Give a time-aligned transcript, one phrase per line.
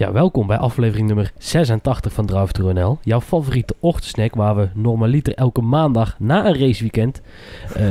[0.00, 2.98] Ja, welkom bij aflevering nummer 86 van Drive to NL.
[3.02, 7.22] Jouw favoriete ochtendsnack waar we normaliter elke maandag na een raceweekend
[7.74, 7.84] eh,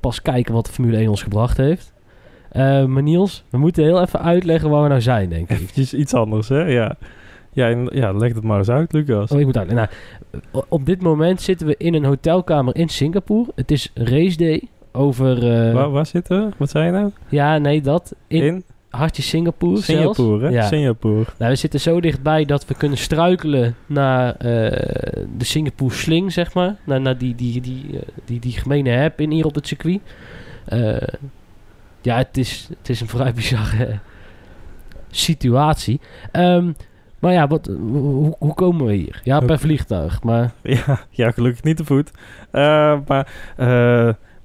[0.00, 1.92] pas kijken wat de Formule 1 ons gebracht heeft.
[2.50, 5.56] Eh, maar Niels, we moeten heel even uitleggen waar we nou zijn, denk ik.
[5.56, 6.60] Eventjes iets anders, hè?
[6.60, 6.96] Ja.
[7.52, 9.30] Ja, ja, leg het maar eens uit, Lucas.
[9.30, 9.96] Oh, ik moet uitleggen.
[10.52, 13.50] Nou, op dit moment zitten we in een hotelkamer in Singapore.
[13.54, 14.62] Het is race day
[14.92, 15.66] over...
[15.66, 16.52] eh, waar, waar zitten we?
[16.56, 17.10] Wat zei je nou?
[17.28, 18.14] ja, nee, dat.
[18.26, 20.16] In, In hartje Singapore zelfs.
[20.16, 20.52] Singapore, hè?
[20.52, 20.62] Ja.
[20.62, 21.24] Singapore.
[21.38, 26.54] Nou, we zitten zo dichtbij dat we kunnen struikelen naar eh, de Singapore Sling, zeg
[26.54, 26.76] maar.
[26.84, 30.00] Naar, naar die, die, die, eh, die, die gemene heb in hier op het circuit.
[30.64, 30.96] Eh,
[32.00, 33.98] ja, het is, het is een vrij bizarre
[35.10, 36.00] situatie.
[36.32, 36.72] Ehm,
[37.18, 39.20] maar ja, wat, hoe, hoe komen we hier?
[39.24, 40.22] Ja, per vliegtuig.
[40.22, 42.10] Maar Ja, ja, gelukkig niet te voet.
[43.06, 43.26] Maar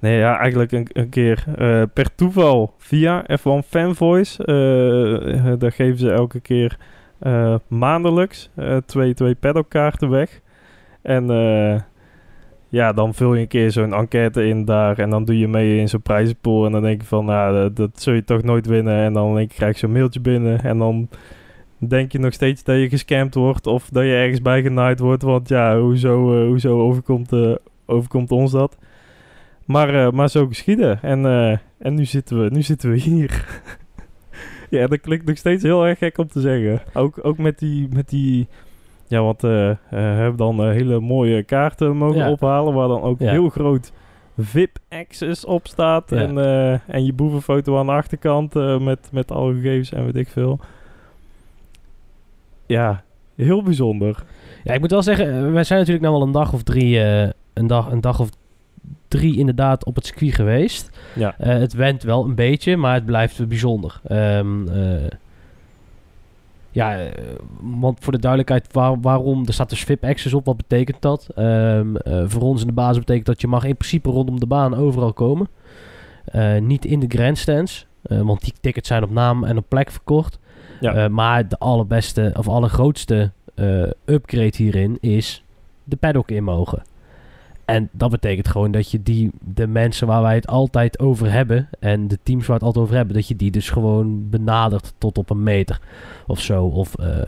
[0.07, 4.45] nee, ja, eigenlijk een, keer eh, per toeval via F1 Fanvoice.
[4.45, 6.77] eh, daar geven ze elke keer
[7.19, 8.49] eh, maandelijks
[8.85, 10.41] twee, twee paddockkaarten weg.
[11.01, 11.25] En
[12.69, 15.79] ja, dan vul je een keer zo'n enquête in daar en dan doe je mee
[15.79, 16.65] in zo'n prijzenpool.
[16.65, 19.03] En dan denk je van, nou, dat, zul je toch nooit winnen.
[19.03, 21.09] En dan krijg je zo'n mailtje binnen en dan
[21.77, 25.23] denk je nog steeds dat je gescamd wordt of dat je ergens bij genaaid wordt.
[25.23, 27.31] Want ja, hoezo, hoezo overkomt,
[27.85, 28.77] overkomt ons dat?
[29.67, 31.01] Maar, eh, maar zo geschieden.
[31.01, 33.45] En, eh, en nu, zitten we, nu zitten we hier.
[34.69, 36.81] ja, dat klinkt nog steeds heel erg gek om te zeggen.
[36.93, 37.87] Ook, ook met die...
[37.93, 38.47] Met die
[39.07, 42.31] ja, want eh eh, hebben dan hele mooie kaarten mogen Ja.
[42.31, 42.73] ophalen...
[42.73, 43.31] waar dan ook Ja.
[43.31, 43.91] heel groot
[44.37, 46.09] VIP-access op staat.
[46.09, 46.17] Ja.
[46.17, 46.37] En,
[46.87, 50.59] en je boevenfoto aan de achterkant met, met alle gegevens en weet ik veel.
[52.65, 53.03] Ja,
[53.35, 54.23] heel bijzonder.
[54.63, 56.99] ja, ik moet wel zeggen, wij zijn natuurlijk nou al een dag of drie,
[57.53, 58.29] een, dag, een dag of
[59.07, 60.89] drie inderdaad op het circuit geweest.
[61.15, 61.35] Ja.
[61.37, 63.99] Eh, het went wel een beetje, maar het blijft bijzonder.
[64.03, 64.39] Eh,
[66.71, 67.11] ja, eh,
[67.61, 69.45] want voor de duidelijkheid, waar- waarom...
[69.45, 71.27] Er staat dus VIP Access op, wat betekent dat?
[71.35, 74.45] Ehm, eh, voor ons in de basis betekent dat je mag in principe rondom de
[74.45, 75.47] baan overal komen.
[76.59, 80.39] Niet in de grandstands, want die tickets zijn op naam en op plek verkocht.
[80.79, 81.07] Ja.
[81.07, 83.31] Maar de allerbeste of allergrootste
[84.05, 85.43] upgrade hierin is
[85.83, 86.83] de paddock in mogen.
[87.67, 91.69] En dat betekent gewoon dat je die, de mensen waar wij het altijd over hebben
[91.79, 94.93] en de teams waar we het altijd over hebben, dat je die dus gewoon benadert
[94.97, 95.79] tot op een meter
[96.27, 96.65] of zo.
[96.65, 97.27] Of, eh, eh,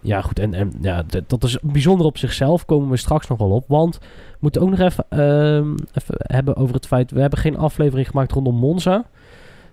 [0.00, 0.38] ja, goed.
[0.38, 3.64] En, en ja, dat is bijzonder op zichzelf, komen we straks nog wel op.
[3.68, 7.56] Want we moeten ook nog even, ehm, even hebben over het feit, we hebben geen
[7.56, 9.04] aflevering gemaakt rondom Monza.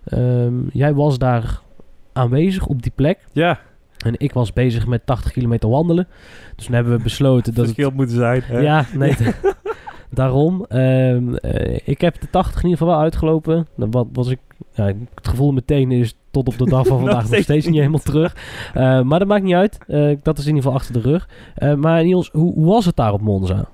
[0.03, 1.62] Ehm, jij was daar
[2.13, 3.19] aanwezig op die plek.
[3.31, 3.59] Ja,
[4.06, 6.08] En ik was bezig met 80 kilometer wandelen.
[6.56, 7.74] Dus toen hebben we besloten dat het...
[7.74, 8.42] verschil moeten zijn.
[8.46, 8.59] Hè?
[8.59, 9.16] Ja, nee.
[10.11, 10.66] daarom.
[10.67, 13.67] Ehm, eh, ik heb de 80 in ieder geval wel uitgelopen.
[13.75, 14.39] Dan Wat was ik...
[14.73, 17.99] Ja, het gevoel meteen is tot op de dag van vandaag nog steeds niet helemaal
[17.99, 18.35] terug.
[18.73, 19.77] Eh, maar dat maakt niet uit.
[19.88, 21.29] Eh, dat is in ieder geval achter de rug.
[21.77, 23.66] Maar Niels, hoe, hoe was het daar op Monza?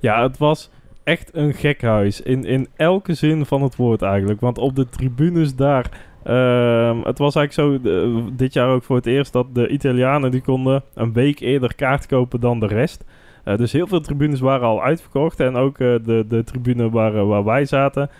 [0.00, 0.70] Ja, het was
[1.04, 2.20] echt een gek huis.
[2.20, 4.40] In, in elke zin van het woord eigenlijk.
[4.40, 5.90] Want op de tribunes daar...
[6.22, 10.42] ehm, het was eigenlijk zo, dit jaar ook voor het eerst, dat de Italianen die
[10.42, 13.04] konden een week eerder kaart kopen dan de rest.
[13.46, 15.40] Eh, dus heel veel tribunes waren al uitverkocht.
[15.40, 18.10] En ook eh, de, de tribune waar, eh, waar wij zaten,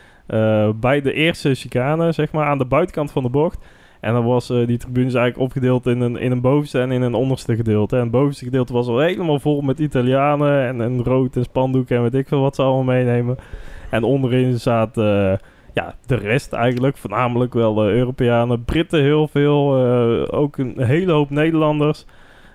[0.80, 3.64] bij de eerste chicane, zeg maar, aan de buitenkant van de bocht.
[4.00, 7.14] En dan was die tribunes eigenlijk opgedeeld in een, in een bovenste en in een
[7.14, 7.96] onderste gedeelte.
[7.96, 11.88] En het bovenste gedeelte was al helemaal vol met Italianen en, en rood en spandoek
[11.88, 13.36] en weet ik veel wat ze allemaal meenemen.
[13.90, 15.38] En onderin zaten
[15.74, 19.76] ja, de rest eigenlijk, voornamelijk wel eh, Europeanen, Britten heel veel,
[20.30, 22.06] ook een hele hoop Nederlanders.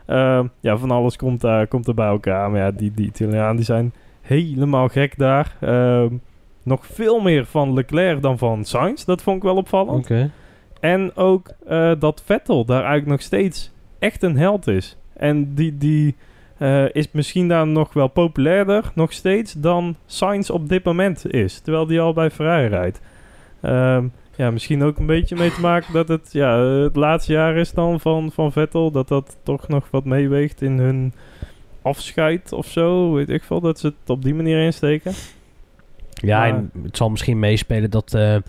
[0.06, 2.52] Eh, ja, van alles komt, daar, komt er bij elkaar.
[2.52, 5.56] Maar ja, die, die Italianen die zijn helemaal gek daar.
[5.60, 6.06] Eh,
[6.64, 10.10] nog veel meer van Leclerc dan van Sainz, dat vond ik wel opvallend.
[10.80, 14.98] En ook eh, dat Vettel daar eigenlijk nog steeds echt een held is.
[15.14, 16.16] En die, die
[16.58, 21.60] eh, is misschien daar nog wel populairder, nog steeds, dan Sainz op dit moment is.
[21.60, 23.02] Terwijl die al bij Ferrari rijdt.
[23.62, 24.08] Ehm,
[24.42, 27.72] ja, misschien ook een beetje mee te maken dat het ja, het laatste jaar is
[27.72, 28.92] dan van, van Vettel.
[28.92, 31.14] Dat dat toch nog wat meeweegt in hun
[31.82, 33.14] afscheid of zo.
[33.14, 35.12] Weet ik veel, dat ze het op die manier insteken.
[36.14, 38.42] Ja, Maar- en het zal misschien meespelen dat eh, eh,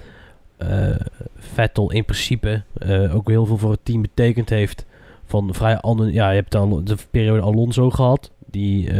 [1.37, 4.87] Vettel in principe eh, ook heel veel voor het team betekend heeft.
[5.25, 8.93] Van vrij ander, ja, je hebt al de periode Alonso gehad, die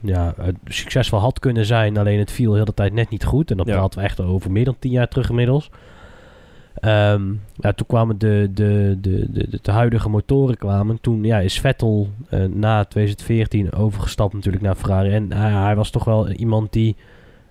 [0.00, 0.34] ja,
[0.64, 3.50] succesvol had kunnen zijn, alleen het viel heel de tijd net niet goed.
[3.50, 3.74] En dat Ja.
[3.76, 5.70] praten we echt over meer dan tien jaar terug inmiddels.
[6.80, 11.00] Ja, toen kwamen de, de, de, de, de, huidige motoren kwamen.
[11.00, 15.10] Toen ja, is Vettel eh, na 2014 overgestapt natuurlijk naar Ferrari.
[15.10, 16.96] En hij- hij was toch wel iemand die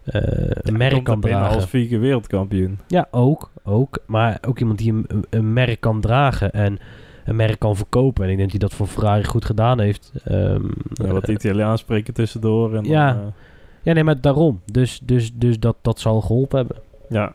[0.04, 0.22] eh,
[0.52, 1.56] een merk kan dragen.
[1.56, 2.80] als vier keer wereldkampioen.
[2.88, 4.00] Ja, ook, ook.
[4.06, 6.52] Maar ook iemand die een, merk kan dragen.
[6.52, 6.80] En
[7.26, 8.24] een merk kan verkopen.
[8.26, 10.12] En ik denk dat hij dat voor Ferrari goed gedaan heeft.
[10.24, 12.76] Ehm, Ja, wat eh, Italiaans spreken tussendoor.
[12.76, 13.34] En Ja.
[13.82, 14.62] ja, nee, maar daarom.
[14.72, 16.78] Dus, dus, dus dat, dat zal geholpen hebben.
[17.10, 17.34] Ja.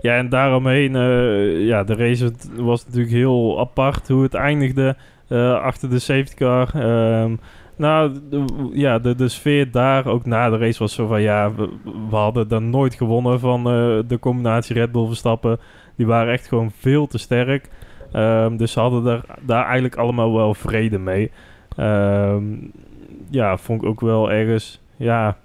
[0.00, 4.96] Ja, en daaromheen, eh, ja, de race was natuurlijk heel apart hoe het eindigde
[5.28, 6.70] eh, achter de safety car.
[6.74, 7.36] Ehm,
[7.76, 8.12] nou,
[8.72, 11.52] ja, de, sfeer daar, ook na de race, was zo van, ja,
[12.10, 15.58] we, hadden dan nooit gewonnen van eh, de combinatie Red Bull Verstappen.
[15.96, 17.68] Die waren echt gewoon veel te sterk.
[18.12, 21.30] Ehm, dus ze hadden daar, daar eigenlijk allemaal wel vrede mee.
[21.76, 22.44] Ehm,
[23.30, 25.36] ja, vond ik ook wel ergens, ja,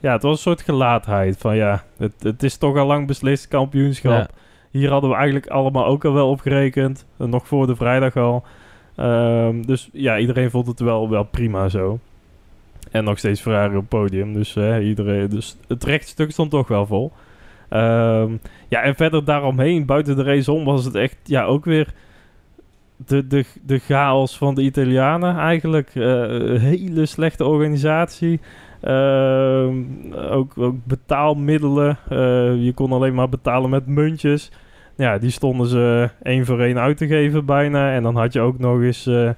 [0.00, 3.48] ja, het was een soort gelaatheid van ja, het, het is toch al lang beslist
[3.48, 4.12] kampioenschap.
[4.12, 4.28] Ja.
[4.70, 8.16] Hier hadden we eigenlijk allemaal ook al wel op gerekend, eh, nog voor de vrijdag
[8.16, 8.44] al.
[8.96, 11.98] Ehm, dus ja, iedereen vond het wel, wel prima zo.
[12.90, 16.68] En nog steeds Ferrari op het podium, dus, eh, iedereen, dus het rechtstuk stond toch
[16.68, 17.12] wel vol.
[17.68, 18.32] Ehm,
[18.68, 21.92] ja, en verder daaromheen, buiten de race om, was het echt ja, ook weer
[23.06, 25.90] de, de, de chaos van de Italianen eigenlijk.
[25.94, 28.40] Een hele slechte organisatie.
[28.80, 29.74] Ehm,
[30.30, 31.98] ook, ook betaalmiddelen.
[32.08, 34.50] Eh, je kon alleen maar betalen met muntjes.
[34.96, 37.92] Ja, die stonden ze één voor één uit te geven bijna.
[37.92, 39.30] En dan had je ook nog eens eh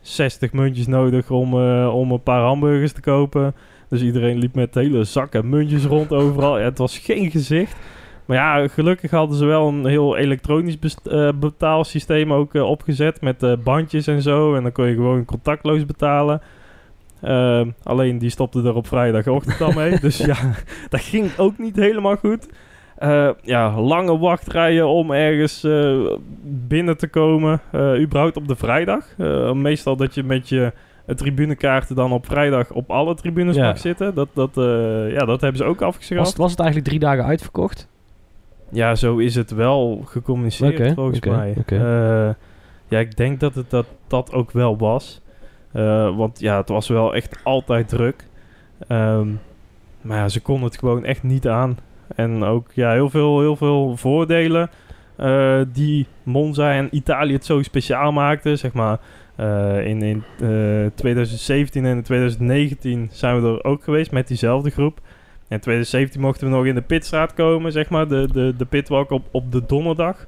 [0.00, 3.54] 60 muntjes nodig om, eh, om een paar hamburgers te kopen.
[3.88, 6.54] Dus iedereen liep met hele zakken muntjes rond overal.
[6.54, 7.76] Het was geen gezicht.
[8.24, 13.20] Maar ja, gelukkig hadden ze wel een heel elektronisch eh, betaalsysteem ook eh, opgezet.
[13.20, 14.54] Met eh, bandjes en zo.
[14.54, 16.40] En dan kon je gewoon contactloos betalen.
[17.24, 20.00] Ehm, alleen die stopte er op vrijdagochtend al mee.
[20.00, 20.36] dus ja,
[20.88, 22.46] dat ging ook niet helemaal goed.
[22.98, 26.00] Eh, ja, lange wachtrijen om ergens eh,
[26.44, 27.60] binnen te komen.
[27.72, 29.04] eh überhaupt op de vrijdag.
[29.54, 30.72] Meestal dat je met je
[31.06, 33.64] tribunekaarten dan op vrijdag op alle tribunes Ja.
[33.66, 34.14] mag zitten.
[34.14, 34.50] Dat, dat,
[35.10, 36.28] ja, dat hebben ze ook Was, afgeschaft.
[36.28, 37.88] het- was het eigenlijk drie dagen uitverkocht?
[38.70, 41.54] Ja, zo is het wel gecommuniceerd volgens mij.
[42.88, 45.22] ja, ik denk dat het dat, dat ook wel was.
[45.74, 48.26] Eh, want ja, het was wel echt altijd druk.
[48.88, 49.28] Ehm,
[50.00, 51.78] maar ja, ze konden het gewoon echt niet aan.
[52.16, 54.70] En ook ja, heel, veel, heel veel voordelen
[55.16, 58.58] eh, die Monza en Italië het zo speciaal maakten.
[58.58, 58.98] Zeg maar,
[59.36, 65.00] eh, in, in eh, 2017 en 2019 zijn we er ook geweest met diezelfde groep.
[65.48, 69.10] In 2017 mochten we nog in de pitstraat komen, zeg maar, de, de, de pitwalk
[69.10, 70.26] op, op de donderdag.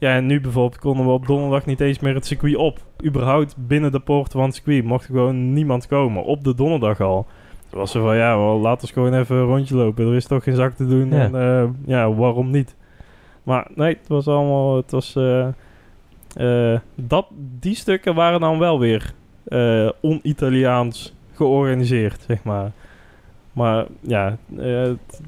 [0.00, 2.78] Ja, en nu bijvoorbeeld konden we op donderdag niet eens meer het circuit op.
[3.04, 6.24] Überhaupt binnen de poort van het circuit mocht gewoon niemand komen.
[6.24, 7.26] Op de donderdag al.
[7.68, 10.06] Toen was ze van, ja, wel, laat ons gewoon even een rondje lopen.
[10.06, 11.08] Er is toch geen zak te doen.
[11.08, 11.20] Ja.
[11.20, 12.76] En eh, ja, waarom niet?
[13.42, 14.76] Maar nee, het was allemaal...
[14.76, 15.48] Het was, eh,
[16.36, 17.26] eh, dat,
[17.58, 19.14] die stukken waren dan wel weer
[20.00, 22.72] on-Italiaans georganiseerd, zeg maar.
[23.52, 25.20] Maar ja, het,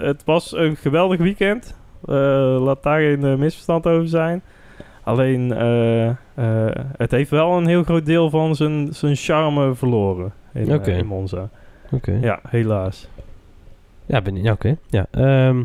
[0.00, 1.76] het was een geweldig weekend.
[2.06, 4.42] Eh, laat daar geen eh, misverstand over zijn.
[5.02, 6.10] Alleen, eh,
[6.96, 11.48] het heeft wel een heel groot deel van zijn, zijn charme verloren in, Monza.
[11.90, 12.18] Oké.
[12.20, 13.08] Ja, helaas.
[14.06, 14.76] Ja, ben, ja oké.
[14.86, 15.62] Ja, ehm,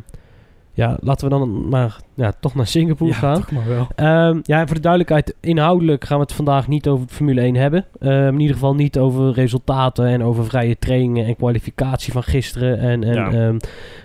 [0.80, 3.36] ja, laten we dan maar ja, toch naar Singapore gaan.
[3.36, 3.88] toch maar wel.
[3.96, 7.86] Ehm, ja, voor de duidelijkheid, inhoudelijk gaan we het vandaag niet over Formule 1 hebben.
[8.00, 12.80] Ehm, in ieder geval niet over resultaten en over vrije trainingen en kwalificatie van gisteren.
[12.80, 13.26] En, en Ja.
[13.32, 13.54] ehm,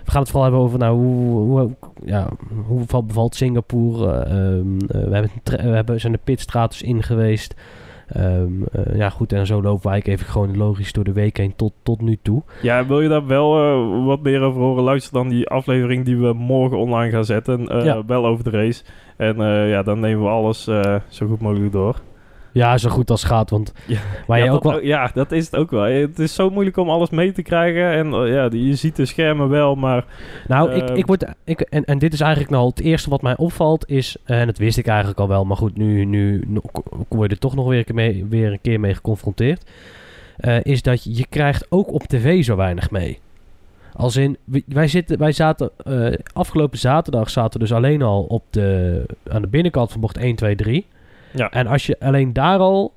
[0.05, 1.69] we gaan het vooral hebben over nou, hoe, hoe,
[2.05, 2.27] ja,
[2.67, 4.11] hoe val- bevalt Singapore.
[4.11, 4.33] Eh,
[4.87, 7.53] we, hebben we hebben, zijn de pitstraat dus in geweest.
[8.07, 11.55] Ehm, eh, ja goed, en zo lopen eigenlijk even gewoon logisch door de week heen
[11.55, 12.43] tot, tot nu toe.
[12.61, 14.83] Ja, wil je daar wel eh, wat meer over horen?
[14.83, 17.83] Luister dan die aflevering die we morgen online gaan zetten.
[17.83, 18.05] Ja.
[18.05, 18.83] Wel over de race.
[19.17, 20.63] En ja, dan nemen we alles
[21.07, 22.01] zo goed mogelijk door.
[22.55, 23.99] Ja, zo goed als gaat, want Ja.
[24.27, 24.81] waar ja, je ook dat, wel...
[24.83, 25.83] ja, dat is het ook wel.
[25.83, 27.91] Het is zo moeilijk om alles mee te krijgen.
[27.91, 30.05] En eh, ja, je ziet de schermen wel, maar...
[30.47, 30.95] Nou, ik, Ehm.
[30.95, 34.15] ik word, ik, en, en dit is eigenlijk nou het eerste wat mij opvalt, is,
[34.25, 36.59] eh, en dat wist ik eigenlijk al wel, maar goed, nu, nu, nu
[37.07, 39.63] word je er toch nog weer een keer mee, weer een keer mee geconfronteerd,
[40.37, 43.19] eh, is dat je, je krijgt ook op tv zo weinig mee.
[43.93, 45.69] Als in, wij- zitten, wij zaten,
[46.33, 50.35] afgelopen zaterdag zaten we dus alleen al op de, aan de binnenkant van bocht 1,
[50.35, 50.85] 2, 3.
[51.35, 51.51] Ja.
[51.51, 52.93] En als je alleen daar al,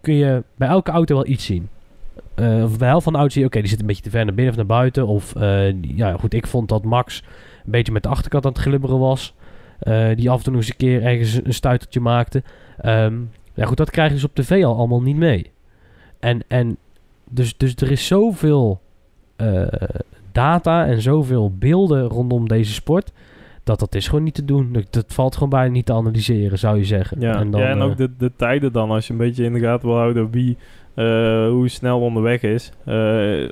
[0.00, 1.68] kun je bij elke auto wel iets zien.
[2.34, 4.10] Eh, of bij helft van de auto's zie je, oké, die zit een beetje te
[4.10, 5.06] ver naar binnen of naar buiten.
[5.06, 7.22] Of, eh, ja goed, ik vond dat Max
[7.64, 9.34] een beetje met de achterkant aan het glibberen was.
[9.78, 12.42] Eh, die af en toe eens een keer ergens een stuitertje maakte.
[12.80, 13.14] Ehm,
[13.54, 15.50] ja goed, dat krijg je dus op tv al allemaal niet mee.
[16.18, 16.76] En, en
[17.30, 18.80] dus, dus er is zoveel
[20.32, 23.12] data en zoveel beelden rondom deze sport...
[23.68, 24.72] dat dat is gewoon niet te doen.
[24.72, 27.20] Dat, dat valt gewoon bijna niet te analyseren, zou je zeggen.
[27.20, 28.90] Ja, en, dan, ja, en eh, ook de, de tijden dan.
[28.90, 30.56] Als je een beetje in de gaten wil houden wie...
[30.94, 31.04] eh,
[31.48, 32.72] hoe snel onderweg is.
[32.84, 33.48] Eh,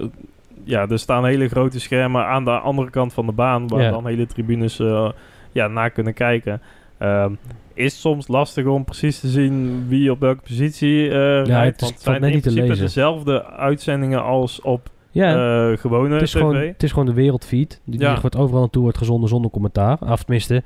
[0.65, 3.69] ja, er staan hele grote schermen aan de andere kant van de baan...
[3.69, 3.91] waar Ja.
[3.91, 5.11] dan hele tribunes eh,
[5.53, 6.61] ja, naar kunnen kijken.
[6.99, 7.33] Ehm,
[7.75, 11.47] is soms lastig om precies te zien wie op welke positie eh rijdt.
[11.47, 16.23] het is- want het zijn in principe dezelfde uitzendingen als op Ja, eh, gewone het,
[16.23, 16.39] is tv.
[16.39, 17.81] gewoon, het is gewoon de wereldfeed.
[17.85, 18.13] Die, Ja.
[18.13, 19.99] die wordt overal naartoe wordt gezonden zonder commentaar.
[20.01, 20.63] Of tenminste,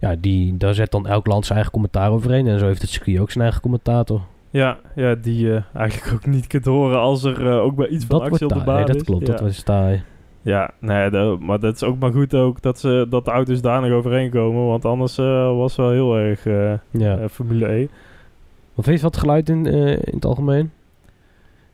[0.00, 2.46] ja, die, daar zet dan elk land zijn eigen commentaar overheen.
[2.46, 4.20] En zo heeft het circuit ook zijn eigen commentator.
[4.50, 8.04] Ja, ja, die je eigenlijk ook niet kunt horen als er eh, ook bij iets
[8.04, 9.32] van Dat actie wordt op de baan Nee, dat klopt, ja.
[9.32, 10.02] dat was taai.
[10.42, 13.60] Ja, nee, dat- maar dat is ook maar goed ook dat, ze, dat de auto's
[13.60, 14.66] daar nog overheen komen.
[14.66, 17.18] Want anders eh, was wel heel erg eh, Ja.
[17.18, 17.86] eh, Formule E.
[18.74, 20.70] Wat vind je van het geluid in, eh, in het algemeen?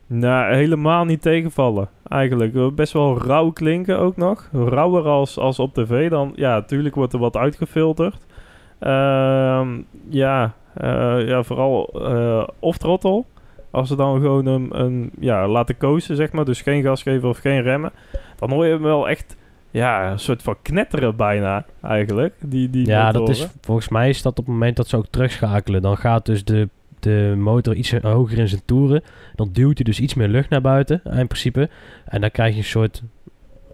[0.07, 2.75] Nou, helemaal niet tegenvallen eigenlijk.
[2.75, 4.49] Best wel rauw klinken ook nog.
[4.51, 6.09] Rauwer als, als op tv.
[6.09, 8.25] Dan, ja, natuurlijk wordt er wat uitgefilterd.
[8.79, 13.23] Ehm, ja, eh, ja, vooral eh off-throttle.
[13.71, 16.45] Als ze dan gewoon een, een ja, laten kozen, zeg maar.
[16.45, 17.91] Dus geen gas geven of geen remmen.
[18.35, 19.37] Dan hoor je hem wel echt,
[19.71, 22.33] ja, een soort van knetteren bijna eigenlijk.
[22.39, 25.07] Die, die ja, dat is, volgens mij is dat op het moment dat ze ook
[25.09, 25.81] terugschakelen.
[25.81, 26.69] Dan gaat dus de,
[27.05, 29.01] de motor iets hoger in zijn toeren.
[29.35, 31.69] Dan duwt hij dus iets meer lucht naar buiten, in principe.
[32.05, 33.03] En dan krijg je een soort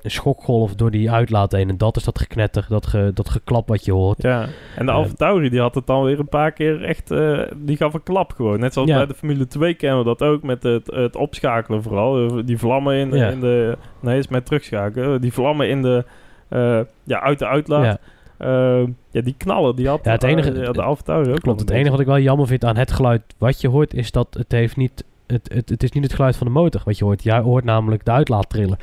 [0.02, 1.70] een schokgolf door die uitlaat heen.
[1.70, 4.22] En dat is dat geknetter, dat, ge, dat geklap wat je hoort.
[4.22, 4.46] Ja,
[4.76, 7.12] en de Alfa Tauri die had het dan weer een paar keer echt...
[7.12, 8.60] eh, die gaf een klap gewoon.
[8.60, 8.98] Net zoals Ja.
[8.98, 12.28] bij de Formule 2 kennen we dat ook met het, het opschakelen vooral.
[12.28, 13.30] Eh, Die vlammen in, Ja.
[13.30, 13.78] in de...
[14.00, 15.22] Nee, is met terugschakelen.
[15.22, 16.06] Die vlammen in de...
[16.50, 17.84] eh, ja, uit de uitlaat.
[17.86, 17.98] Ja,
[18.42, 18.86] Ja.
[19.12, 21.60] ja, die knallen, die had Ja, het enige- eh, de Tauri ook klopt.
[21.60, 24.28] Het enige wat ik wel jammer vind aan het geluid wat je hoort, is dat
[24.32, 25.04] het heeft niet...
[25.28, 27.24] Het, het, het is niet het geluid van de motor wat je hoort.
[27.24, 28.78] Jij hoort namelijk de uitlaat trillen.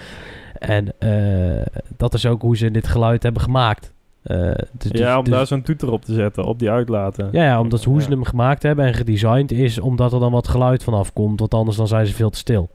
[0.58, 3.92] En eh, dat is ook hoe ze dit geluid hebben gemaakt.
[4.22, 4.90] Eh, dus.
[5.00, 7.28] Ja, om dus- daar zo'n toeter op te zetten, op die uitlaten.
[7.32, 8.14] Ja, ja omdat hoe ze Ja.
[8.14, 11.40] hem gemaakt hebben en gedesigned is omdat er dan wat geluid vanaf komt.
[11.40, 12.68] Want anders dan zijn ze veel te stil.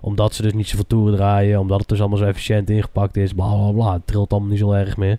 [0.00, 1.60] Omdat ze dus niet zoveel toeren draaien.
[1.60, 3.32] Omdat het dus allemaal zo efficiënt ingepakt is.
[3.32, 3.92] Bla bla bla.
[3.92, 5.18] Het trilt allemaal niet zo erg meer.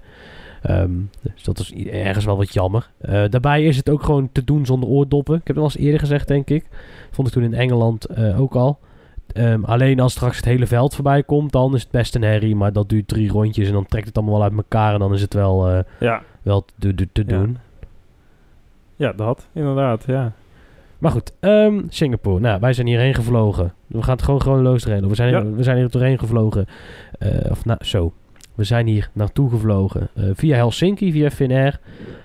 [0.62, 0.92] Ehm,
[1.22, 2.90] dus dat is ergens wel wat jammer.
[2.98, 5.36] Eh, daarbij is het ook gewoon te doen zonder oordoppen.
[5.36, 6.66] Ik heb het al eens eerder gezegd, denk ik.
[7.12, 8.80] Vond ik toen in Engeland eh, ook al.
[9.34, 12.56] Ehm, alleen als straks het hele veld voorbij komt, dan is het best een herrie.
[12.56, 14.94] Maar dat duurt drie rondjes en dan trekt het allemaal wel uit elkaar.
[14.94, 17.38] En dan is het wel, eh, Ja, wel te, te, te Ja.
[17.38, 17.58] doen.
[18.96, 20.32] ja dat, inderdaad, ja.
[20.98, 22.40] Maar goed, ehm, Singapore.
[22.40, 23.74] Nou, wij zijn hierheen gevlogen.
[23.88, 25.08] We gaan het gewoon chronologisch doorheen.
[25.08, 25.46] We zijn, Ja.
[25.46, 26.66] we zijn hier doorheen gevlogen.
[27.50, 28.14] Of nou, zo.
[28.62, 30.10] We zijn hier naartoe gevlogen.
[30.16, 31.80] eh, via Helsinki, via Finnair.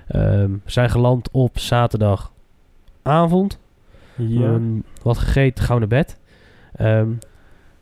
[0.08, 3.58] Ehm, zijn geland op zaterdagavond.
[4.16, 6.18] Ja, Ehm, wat gegeten, gauw naar bed.
[6.74, 7.08] Ehm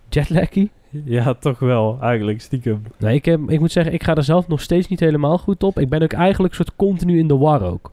[0.08, 0.68] jetlaggy.
[1.04, 2.82] ja toch wel, eigenlijk, stiekem.
[2.99, 5.62] Nee, ik, heb, ik moet zeggen, ik ga er zelf nog steeds niet helemaal goed
[5.62, 5.78] op.
[5.78, 7.92] Ik ben ook eigenlijk soort continu in de war ook.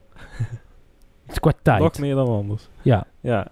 [1.24, 1.80] Het is qua tijd.
[1.82, 2.70] Nog meer dan anders.
[2.82, 3.06] Ja.
[3.20, 3.48] Ja.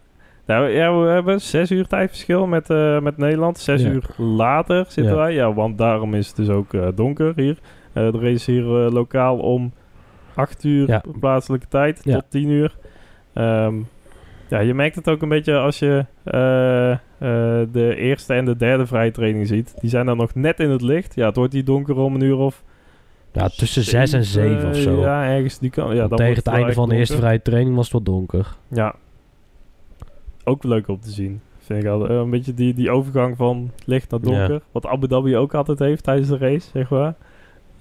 [0.50, 3.58] Nou, ja, we hebben zes uur tijdverschil met, eh, met Nederland.
[3.58, 3.90] Zes Ja.
[3.90, 5.20] uur later zitten Ja.
[5.20, 5.34] wij.
[5.34, 7.58] Ja, want daarom is het dus ook eh, donker hier.
[7.94, 9.74] Eh, de race is hier lokaal om
[10.36, 11.04] acht uur Ja.
[11.20, 12.76] plaatselijke tijd tot tien uur.
[13.34, 13.76] Ehm,
[14.50, 16.06] ja, je merkt het ook een beetje als je
[17.72, 19.74] de eerste en de derde vrije training ziet.
[19.82, 21.16] Die zijn dan nog net in het licht.
[21.16, 22.64] Ja, het wordt hier donker om een uur of...
[23.32, 25.00] Ja, tussen 6 en 7 of zo.
[25.00, 25.96] Ja, ergens die kan.
[25.96, 28.48] Ja, dan tegen het einde van de eerste vrije training was het wat donker.
[28.68, 28.96] Ja.
[30.50, 31.42] Ook leuk om te zien.
[31.58, 32.12] Vind ik altijd.
[32.12, 34.52] Eh, Een beetje die, die overgang van licht naar donker.
[34.52, 34.60] Ja.
[34.72, 37.14] Wat Abu Dhabi ook altijd heeft tijdens de race, zeg maar.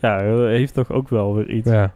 [0.00, 1.70] Ja, eh, heeft toch ook wel weer iets.
[1.70, 1.94] Ja.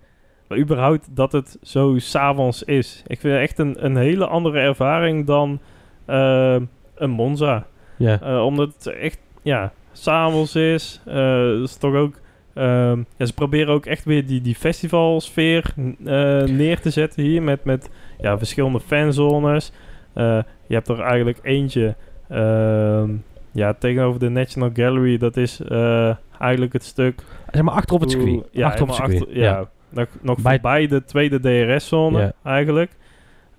[0.48, 3.02] Maar überhaupt dat het zo s'avonds is.
[3.06, 5.60] Ik vind het echt een, een hele andere ervaring dan
[6.04, 6.56] eh,
[6.94, 7.66] een Monza.
[7.96, 8.44] Ja.
[8.44, 11.00] Omdat het echt, ja, s'avonds is.
[11.06, 12.14] Eh is toch ook...
[12.54, 15.74] ehm, ja, ze proberen ook echt weer die, die festivalsfeer
[16.04, 19.72] eh, neer te zetten hier met, met ja, verschillende fanzones.
[20.12, 21.94] Eh, je hebt er eigenlijk eentje
[22.28, 23.10] ehm,
[23.50, 25.18] ja, tegenover de National Gallery.
[25.18, 27.22] Dat is eh, eigenlijk het stuk...
[27.50, 28.48] Zeg maar achter op het circuit.
[28.50, 29.20] Ja, achter op het circuit.
[29.20, 32.90] achter- ja, nog, nog Bij- voorbij de tweede DRS-zone eigenlijk.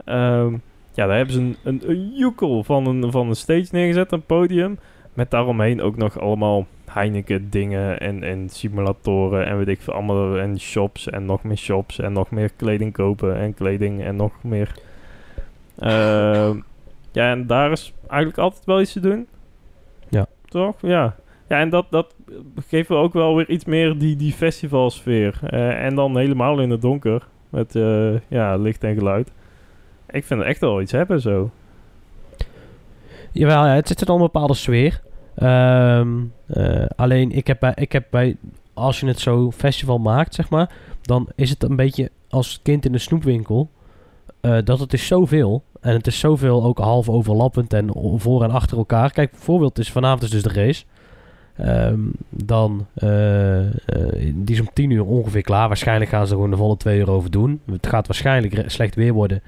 [0.05, 0.53] Ehm,
[0.93, 4.25] ja, daar hebben ze een, een, een joekel van een, van een stage neergezet, een
[4.25, 4.79] podium.
[5.13, 10.39] Met daaromheen ook nog allemaal Heineken dingen en, en simulatoren en weet ik veel allemaal.
[10.39, 14.31] En shops en nog meer shops en nog meer kleding kopen en kleding en nog
[14.43, 14.71] meer.
[15.79, 16.59] Ehm,
[17.11, 19.27] ja, en daar is eigenlijk altijd wel iets te doen.
[20.09, 20.25] Ja.
[20.45, 20.75] Toch?
[20.81, 21.15] Ja.
[21.47, 22.15] Ja, en dat, dat
[22.67, 25.39] geeft wel ook wel weer iets meer die, die festivalsfeer.
[25.43, 27.27] Eh, en dan helemaal in het donker.
[27.49, 29.31] Met eh, ja, licht en geluid.
[30.09, 31.51] Ik vind het echt wel iets hebben zo.
[33.31, 35.01] Jawel, ja, het zit er al een bepaalde sfeer.
[35.35, 36.09] Ehm,
[36.47, 38.37] eh, alleen, ik heb, bij, ik heb bij...
[38.73, 40.71] Als je het zo festival maakt, zeg maar...
[41.01, 43.69] Dan is het een beetje als kind in de snoepwinkel.
[44.43, 45.63] Eh, dat het is zoveel.
[45.81, 49.11] En het is zoveel ook half overlappend en voor en achter elkaar.
[49.11, 50.83] Kijk, bijvoorbeeld is vanavond is dus de race.
[51.57, 53.59] Ehm, dan, eh,
[54.35, 55.67] die is om 10 uur ongeveer klaar.
[55.67, 57.61] Waarschijnlijk gaan ze gewoon de volle twee uur over doen.
[57.71, 59.41] Het gaat waarschijnlijk slecht weer worden.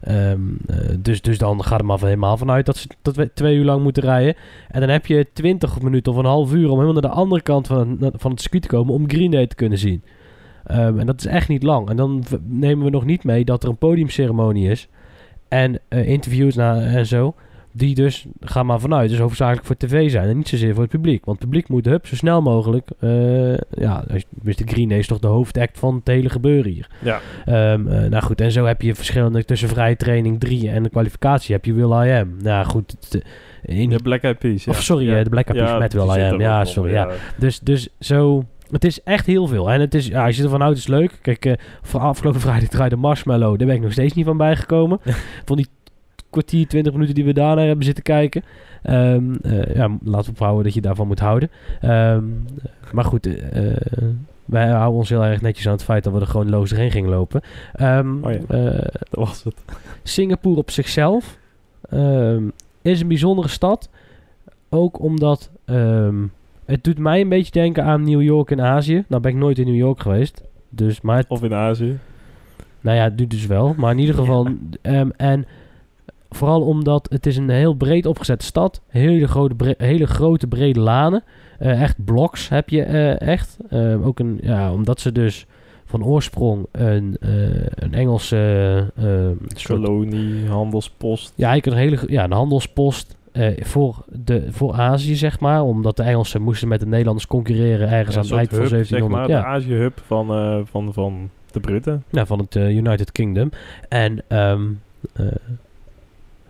[0.00, 3.56] Ehm, eh, dus, dus dan gaat er maar helemaal vanuit dat ze dat we twee
[3.56, 4.34] uur lang moeten rijden.
[4.70, 7.42] En dan heb je 20 minuten of een half uur om helemaal naar de andere
[7.42, 10.02] kant van, het- van het circuit te komen om Green Day te kunnen zien.
[10.66, 11.88] Ehm, en dat is echt niet lang.
[11.88, 14.88] En dan nemen we nog niet mee dat er een podiumceremonie is.
[15.48, 17.34] En eh, interviews na, en zo.
[17.72, 20.28] Die dus, ga maar vanuit, dus hoofdzakelijk voor tv zijn.
[20.28, 21.24] En niet zozeer voor het publiek.
[21.24, 22.88] Want het publiek moet hup, zo snel mogelijk.
[23.00, 24.04] eh, ja,
[24.42, 26.90] de Green is toch de hoofdact van het hele gebeuren hier.
[27.02, 27.20] Ja.
[27.44, 30.88] Ehm, eh, nou goed, en zo heb je verschillende tussen vrije training 3 en de
[30.88, 32.36] kwalificatie heb je Will I Am.
[32.42, 33.20] Nou goed,
[33.62, 34.72] eh, in, De Black Eyed Peas, ja.
[34.72, 35.22] of sorry, ja.
[35.22, 36.40] de Black Eyed Peas met Will I Am.
[36.40, 36.92] Ja, sorry.
[36.92, 37.08] Ja.
[37.36, 39.70] Dus, dus zo, het is echt heel veel.
[39.70, 41.18] En het is, ja, als je ervan houdt, is het leuk.
[41.22, 43.58] Kijk, eh, voor afgelopen vrijdag draaide Marshmallow.
[43.58, 45.00] Daar ben ik nog steeds niet van bijgekomen.
[45.44, 45.66] van die
[46.30, 48.42] kwartier, twintig minuten die we daarna hebben zitten kijken.
[48.82, 51.50] Ehm, eh, ja, laten we ophouden dat je daarvan moet houden.
[51.80, 52.24] Ehm,
[52.92, 53.62] maar goed, eh,
[54.44, 56.90] wij houden ons heel erg netjes aan het feit dat we er gewoon loos doorheen
[56.90, 57.40] gingen lopen.
[57.80, 58.38] Oh ja.
[58.48, 59.54] Dat was het.
[60.02, 61.38] Singapore op zichzelf
[62.82, 63.88] is een bijzondere stad.
[64.68, 65.50] Ook omdat
[66.66, 69.04] het doet mij een beetje denken aan New York in Azië.
[69.08, 70.42] Nou ben ik nooit in New York geweest.
[70.68, 71.98] Dus, maar het- Of in Azië.
[72.80, 73.74] nou ja, het doet dus wel.
[73.76, 74.46] Maar in ieder geval...
[74.82, 75.46] ehm, en
[76.30, 78.80] vooral omdat het is een heel breed opgezette stad.
[78.88, 81.22] Hele grote, bre- hele grote brede lanen.
[81.58, 83.56] Eh, echt bloks heb je eh, echt.
[83.70, 85.46] Ehm, ook een, ja, omdat ze dus
[85.84, 87.30] van oorsprong een, eh,
[87.74, 89.04] een Engelse eh,
[89.54, 91.32] soort Kolonie, handelspost.
[91.36, 95.62] ja, ik een hele ja, een handelspost eh, voor, de, voor Azië, zeg maar.
[95.62, 98.88] Omdat de Engelsen moesten met de Nederlanders concurreren ergens aan het eind van hub, zeg
[98.88, 99.28] 1700.
[99.28, 99.40] maar, ja.
[99.40, 102.04] de Azië-hub van, eh, van, van de Britten.
[102.10, 103.50] Ja, van het eh, United Kingdom.
[103.88, 104.62] En ehm,
[105.12, 105.26] eh,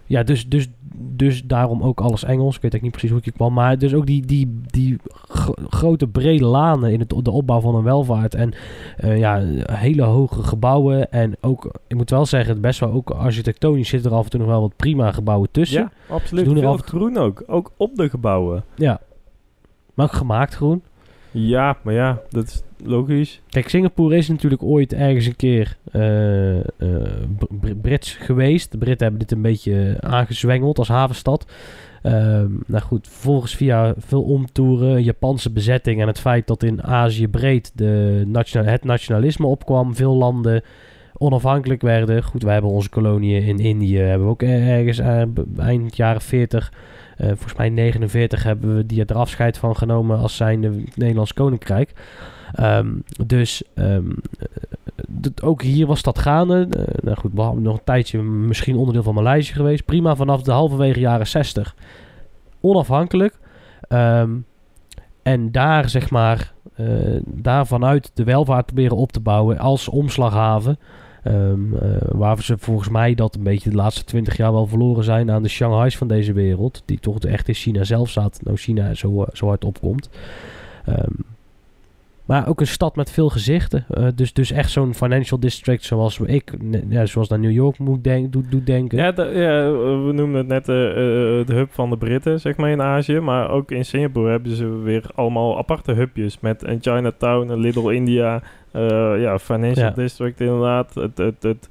[0.06, 2.56] ja, dus, dus, dus daarom ook alles Engels.
[2.56, 3.52] Ik weet eigenlijk niet precies hoe ik kwam.
[3.52, 7.74] Maar dus ook die, die, die gro- grote brede lanen in het, de opbouw van
[7.74, 8.34] een welvaart.
[8.34, 8.52] En
[8.96, 11.12] eh, ja, hele hoge gebouwen.
[11.12, 14.40] En ook, ik moet wel zeggen, best wel ook architectonisch zitten er af en toe
[14.40, 15.80] nog wel wat prima gebouwen tussen.
[15.80, 16.44] Ja, absoluut.
[16.44, 17.42] Ze doen er Veel af en groen ook.
[17.46, 18.64] Ook op de gebouwen.
[18.74, 19.00] Ja.
[19.94, 20.82] Maar ook gemaakt groen.
[21.38, 23.40] Ja, maar ja, dat is logisch.
[23.48, 26.64] Kijk, Singapore is natuurlijk ooit ergens een keer eh, eh,
[27.38, 28.72] Br- Br- Brits geweest.
[28.72, 31.46] De Britten hebben dit een beetje aangezwengeld als havenstad.
[32.02, 37.28] Ehm, nou goed, vervolgens via veel omtoeren, Japanse bezetting en het feit dat in Azië
[37.28, 40.62] breed de nationa- het nationalisme opkwam, veel landen
[41.18, 42.22] onafhankelijk werden.
[42.22, 45.22] Goed, wij hebben onze koloniën in Indië, hebben we ook ergens eh,
[45.58, 46.72] eind jaren 40,
[47.16, 51.92] eh, volgens mij 49 hebben we die er afscheid van genomen als zijnde Nederlands Koninkrijk.
[52.54, 52.88] Ehm,
[53.26, 56.66] dus ehm, eh, ook hier was dat gaande.
[56.70, 59.84] Eh, nou goed, we hadden nog een tijdje misschien onderdeel van Maleisië geweest.
[59.84, 61.74] Prima vanaf de halverwege jaren 60.
[62.60, 63.38] Onafhankelijk.
[63.88, 64.30] Ehm,
[65.22, 66.52] en daar zeg maar,
[67.24, 70.78] daar vanuit de welvaart proberen op te bouwen als omslaghaven.
[71.26, 75.30] Eh, waar ze volgens mij dat een beetje de laatste twintig jaar wel verloren zijn
[75.30, 76.82] aan de Shanghai's van deze wereld.
[76.84, 78.40] Die toch echt in China zelf zaten.
[78.44, 80.08] Nou, China zo, eh, zo hard opkomt.
[80.84, 81.12] Ehm,
[82.26, 83.84] maar ook een stad met veel gezichten.
[83.90, 86.52] Eh, dus, dus echt zo'n financial district zoals ik,
[86.88, 88.98] ja, zoals naar New York moet denk, doet, doet denken.
[88.98, 92.70] Ja, ja, we noemden het net eh, eh, de hub van de Britten, zeg maar,
[92.70, 93.20] in Azië.
[93.20, 96.40] Maar ook in Singapore hebben ze weer allemaal aparte hubjes.
[96.40, 98.42] Met een Chinatown, een Little India,
[99.16, 99.94] ja, Financial Ja.
[99.94, 100.94] District inderdaad.
[100.94, 101.68] Het, het, het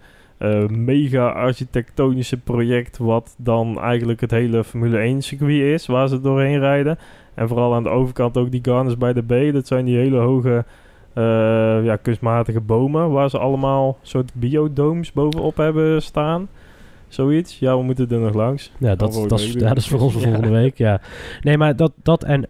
[0.69, 6.59] mega architectonische project wat dan eigenlijk het hele Formule 1 circuit is, waar ze doorheen
[6.59, 6.97] rijden.
[7.35, 9.51] En vooral aan de overkant ook die Gardens by the Bay.
[9.51, 10.65] Dat zijn die hele hoge,
[11.13, 11.23] eh,
[11.83, 16.47] ja, kunstmatige bomen waar ze allemaal soort biodomes bovenop hebben staan.
[17.07, 17.59] Zoiets.
[17.59, 18.71] Ja, we moeten er nog langs.
[18.77, 20.27] Ja, dat, dat, is, ja, dat is voor ons voor Ja.
[20.27, 21.01] volgende week, ja.
[21.41, 22.47] Nee, maar dat, dat en,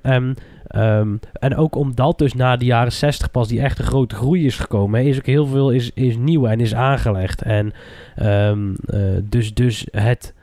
[0.67, 4.57] ehm, en ook omdat dus na de jaren 60 pas die echte grote groei is
[4.57, 7.41] gekomen, hè, is ook heel veel is, is nieuw en is aangelegd.
[7.41, 7.73] En
[8.15, 10.33] ehm, eh, dus, dus het,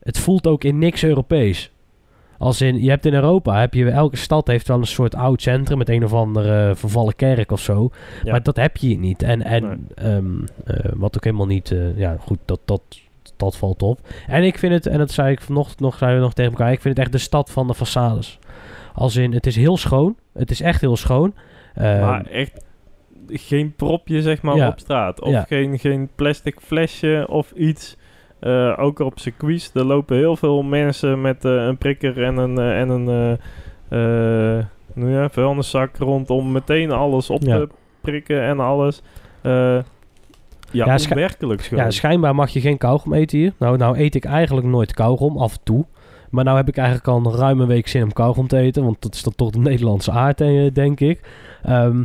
[0.00, 1.70] het voelt ook in niks Europees.
[2.38, 5.42] Als in, je hebt in Europa, heb je, elke stad heeft wel een soort oud
[5.42, 7.90] centrum met een of andere vervallen kerk of zo.
[8.24, 8.30] Ja.
[8.30, 9.22] Maar dat heb je hier niet.
[9.22, 9.78] En, en Nee.
[10.12, 10.26] ehm,
[10.64, 12.82] eh, wat ook helemaal niet, eh, ja goed, dat, dat,
[13.36, 13.98] dat valt op.
[14.26, 16.72] En ik vind het, en dat zei ik vanochtend nog, zeiden we nog tegen elkaar,
[16.72, 18.38] ik vind het echt de stad van de façades.
[18.94, 20.16] Als in, het is heel schoon.
[20.32, 21.34] Het is echt heel schoon.
[21.74, 22.64] Ehm, maar echt
[23.30, 24.68] geen propje, zeg maar, Ja.
[24.68, 25.20] op straat.
[25.20, 25.42] Of Ja.
[25.48, 27.96] geen, geen plastic flesje of iets.
[28.40, 29.70] Eh, ook op circuits.
[29.74, 33.04] Er lopen heel veel mensen met eh, een prikker en een, eh, en een
[34.94, 37.56] nou ja, vuilniszak rondom meteen alles op Ja.
[37.56, 37.68] te
[38.00, 39.02] prikken en alles.
[39.42, 39.82] Ja,
[40.70, 43.52] Ja, onwerkelijk ja, schijnbaar mag je geen kauwgom eten hier.
[43.58, 45.84] Nou, nou eet ik eigenlijk nooit kauwgom, af en toe.
[46.30, 48.84] Maar nou heb ik eigenlijk al een ruime week zin om kauwgom te eten.
[48.84, 50.38] Want dat is dan toch de Nederlandse aard,
[50.74, 51.20] denk ik.
[51.62, 52.04] Ehm,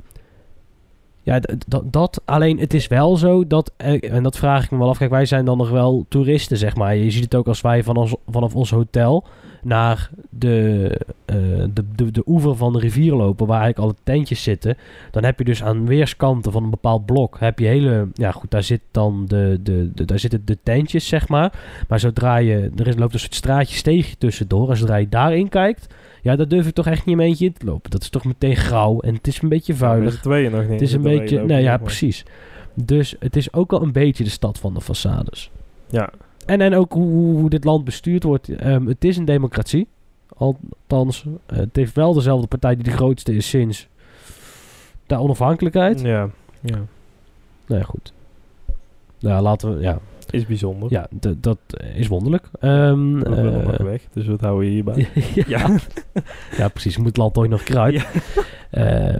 [1.24, 1.40] ja,
[1.86, 2.22] dat.
[2.26, 3.72] Alleen het is wel zo dat...
[3.78, 4.98] eh, en dat vraag ik me wel af.
[4.98, 6.96] Kijk, wij zijn dan nog wel toeristen, zeg maar.
[6.96, 9.24] Je ziet het ook als wij van ons, vanaf ons hotel
[9.64, 10.90] naar de,
[11.26, 11.36] eh,
[11.74, 13.48] de, de, de oever van de rivier lopen...
[13.48, 14.78] waar eigenlijk alle tentjes zitten...
[15.12, 17.40] dan heb je dus aan weerskanten van een bepaald blok...
[17.40, 18.08] heb je hele...
[18.14, 21.54] Ja goed, daar, zit dan de, de, de, daar zitten de tentjes, zeg maar.
[21.88, 22.72] Maar zodra je...
[22.76, 24.70] Er is, loopt een soort straatje steegje tussendoor...
[24.70, 25.94] en zodra je daarin kijkt...
[26.22, 27.92] Ja, daar durf ik toch echt niet een eentje in te lopen.
[27.92, 30.22] Dat is toch meteen grauw en het is een beetje vuilig.
[30.22, 30.70] Tweeën nog niet.
[30.70, 31.44] Het is een beetje...
[31.44, 31.80] Nee, ja, maar.
[31.80, 32.26] precies.
[32.74, 35.52] Dus het is ook al een beetje de stad van de façades.
[35.90, 36.10] Ja.
[36.46, 38.50] En, en ook hoe, dit land bestuurd wordt.
[38.50, 39.88] Ehm, het is een democratie.
[40.38, 43.88] Althans, het heeft wel dezelfde partij die de grootste is sinds
[45.08, 46.02] de onafhankelijkheid.
[46.02, 46.30] Ja,
[46.62, 46.76] ja.
[47.68, 48.14] Nou ja, goed.
[49.20, 49.82] Nou, laten we...
[49.82, 50.92] Ja, Is bijzonder.
[50.92, 51.58] ja dat
[51.96, 52.50] is wonderlijk.
[52.60, 55.08] Ehm, We nog weg, dus wat houden we hierbij?
[55.48, 55.78] ja.
[56.58, 56.98] ja, precies.
[56.98, 58.04] Moet het land ooit nog kruipen.
[58.70, 59.20] Ehm,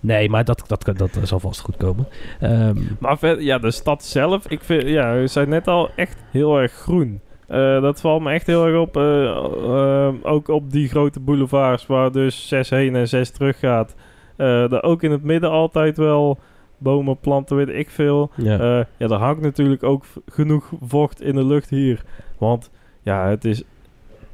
[0.00, 2.08] nee, maar dat, dat, dat, zal vast goed komen.
[2.40, 7.20] Ehm, Maar ja, de stad zelf, ik vind, ja, net al echt heel erg groen.
[7.46, 8.96] Eh, dat valt me echt heel erg op.
[8.96, 13.94] eh, eh, ook op die grote boulevards waar dus 6 heen en 6 terug gaat.
[14.36, 16.38] Eh daar ook in het midden altijd wel
[16.78, 18.30] bomen, planten, weet ik veel.
[18.34, 18.58] ja.
[18.58, 22.02] Eh, ja, er hangt natuurlijk ook genoeg vocht in de lucht hier.
[22.38, 22.70] Want
[23.02, 23.62] ja, het is,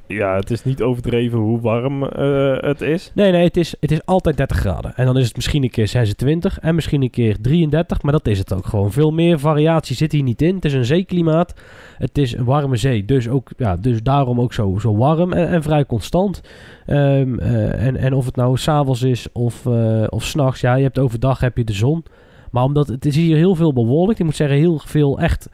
[0.07, 3.11] ja, het is niet overdreven hoe warm eh, het is.
[3.15, 4.95] Nee, nee, het is, het is altijd 30 graden.
[4.97, 8.27] En dan is het misschien een keer 26 en misschien een keer 33, maar dat
[8.27, 8.93] is het ook gewoon.
[8.93, 10.55] Veel meer variatie zit hier niet in.
[10.55, 11.55] Het is een zeeklimaat.
[11.99, 15.49] Het is een warme zee, dus, ook, ja, dus daarom ook zo, zo warm en,
[15.49, 16.41] en vrij constant.
[16.87, 20.83] Ehm, eh, en, en of het nou s'avonds is of, eh of s'nachts, ja, je
[20.83, 22.05] hebt overdag heb je de zon.
[22.51, 25.49] Maar omdat het is hier heel veel bewolkt, ik moet zeggen heel veel echt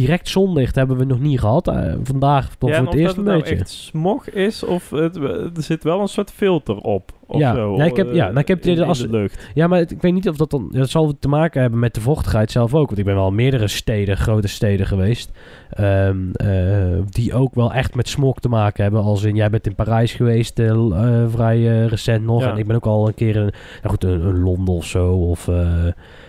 [0.00, 1.68] direct zonlicht hebben we nog niet gehad.
[1.68, 3.54] Eh, vandaag voor het of eerst dat een nou beetje.
[3.56, 7.12] echt smog is of het, er zit wel een soort filter op.
[7.26, 9.50] Of Ja, zo, ik heb- eh, ja, nou, ik heb in, als- de lucht.
[9.54, 10.68] Ja, maar het- ik weet niet of dat dan...
[10.70, 12.86] Dat zal te maken hebben met de vochtigheid zelf ook.
[12.86, 15.30] Want ik ben wel meerdere steden, grote steden geweest...
[15.70, 19.02] ehm, eh, die ook wel echt met smog te maken hebben.
[19.02, 22.42] Als in, jij bent in Parijs geweest, eh, eh, vrij eh, recent nog.
[22.42, 22.50] Ja.
[22.50, 23.50] En ik ben ook al een keer in nou
[23.88, 25.68] goed, een, een Londen of zo, of eh,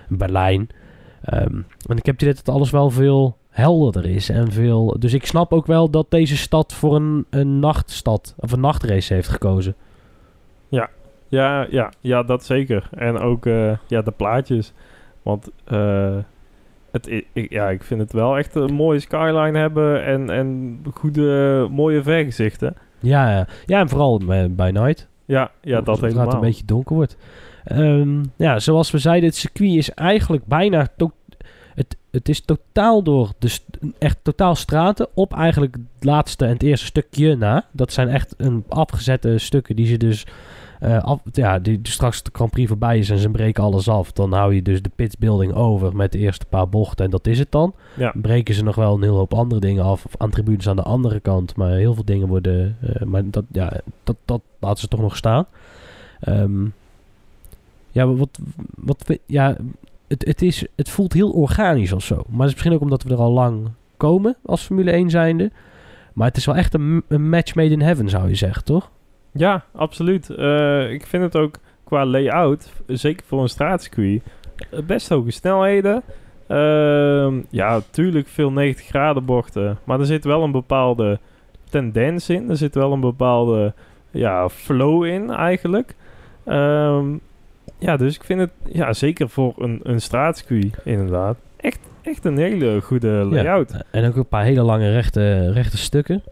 [0.10, 0.68] Berlijn.
[1.22, 1.56] Ehm,
[1.90, 4.30] en ik heb het idee dat alles wel veel helderder is.
[4.30, 8.52] En veel, dus ik snap ook wel dat deze stad voor een, een nachtstad, of
[8.52, 9.76] een nachtrace heeft gekozen.
[11.30, 12.90] Ja, ja, ja, dat zeker.
[12.92, 14.74] En ook eh, ja, de plaatjes.
[15.22, 16.18] Want eh,
[16.92, 21.68] het, ik, ja, ik vind het wel echt een mooie skyline hebben en, en goede,
[21.72, 22.76] mooie vergezichten.
[23.00, 23.48] Ja, ja.
[23.66, 25.08] ja en vooral bij, night.
[25.26, 26.26] Ja, ja dat helemaal.
[26.26, 27.18] het een beetje donker wordt.
[27.64, 30.88] Ehm, ja, zoals we zeiden, het circuit is eigenlijk bijna...
[30.98, 31.12] to-
[32.12, 33.60] het, is totaal door de
[33.98, 37.66] echt totaal straten op eigenlijk het laatste en het eerste stukje na.
[37.72, 40.26] Dat zijn echt een afgezette stukken die ze dus...
[40.80, 43.90] eh, af, ja, die, die straks de Grand Prix voorbij is en ze breken alles
[43.90, 44.12] af.
[44.12, 47.40] Dan hou je dus de pitsbuilding over met de eerste paar bochten en dat is
[47.40, 47.74] het dan.
[47.96, 48.14] Ja.
[48.22, 50.06] Breken ze nog wel een hele hoop andere dingen af.
[50.06, 51.56] Of aan tribunes aan de andere kant.
[51.56, 52.78] Maar heel veel dingen worden...
[52.82, 55.46] eh, maar dat, ja, dat, dat laten ze toch nog staan.
[56.20, 56.66] Ehm,
[57.92, 58.40] ja, wat,
[58.76, 59.56] wat, ja,
[60.08, 62.16] het, het, is, het voelt heel organisch of zo.
[62.16, 65.52] Maar het is misschien ook omdat we er al lang komen als Formule 1 zijnde.
[66.14, 68.92] Maar het is wel echt een, match made in heaven, zou je zeggen, toch?
[69.32, 70.30] Ja, absoluut.
[70.30, 74.22] Eh, ik vind het ook qua layout, zeker voor een straatcircuit,
[74.70, 76.04] eh, best hoge snelheden.
[76.48, 81.20] Ehm, ja, tuurlijk veel 90 graden bochten, maar er zit wel een bepaalde
[81.70, 82.50] tendens in.
[82.50, 83.74] Er zit wel een bepaalde
[84.12, 85.96] ja, flow in eigenlijk.
[86.44, 87.06] Ehm,
[87.80, 92.38] ja, dus ik vind het ja, zeker voor een, een straatcircuit inderdaad echt, echt een
[92.38, 93.72] hele goede layout.
[93.72, 96.24] Ja, En ook een paar hele lange rechte, rechte stukken.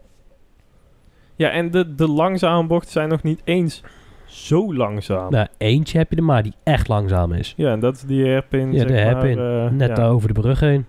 [1.36, 3.82] en de, de langzame bochten zijn nog niet eens
[4.24, 5.30] zo langzaam.
[5.30, 7.54] Nou, eentje heb je er maar die echt langzaam is.
[7.56, 8.72] Ja, en dat is die hairpin.
[8.72, 9.38] Ja, de hairpin.
[9.38, 9.94] eh, Net ja.
[9.94, 10.86] daar over de brug heen.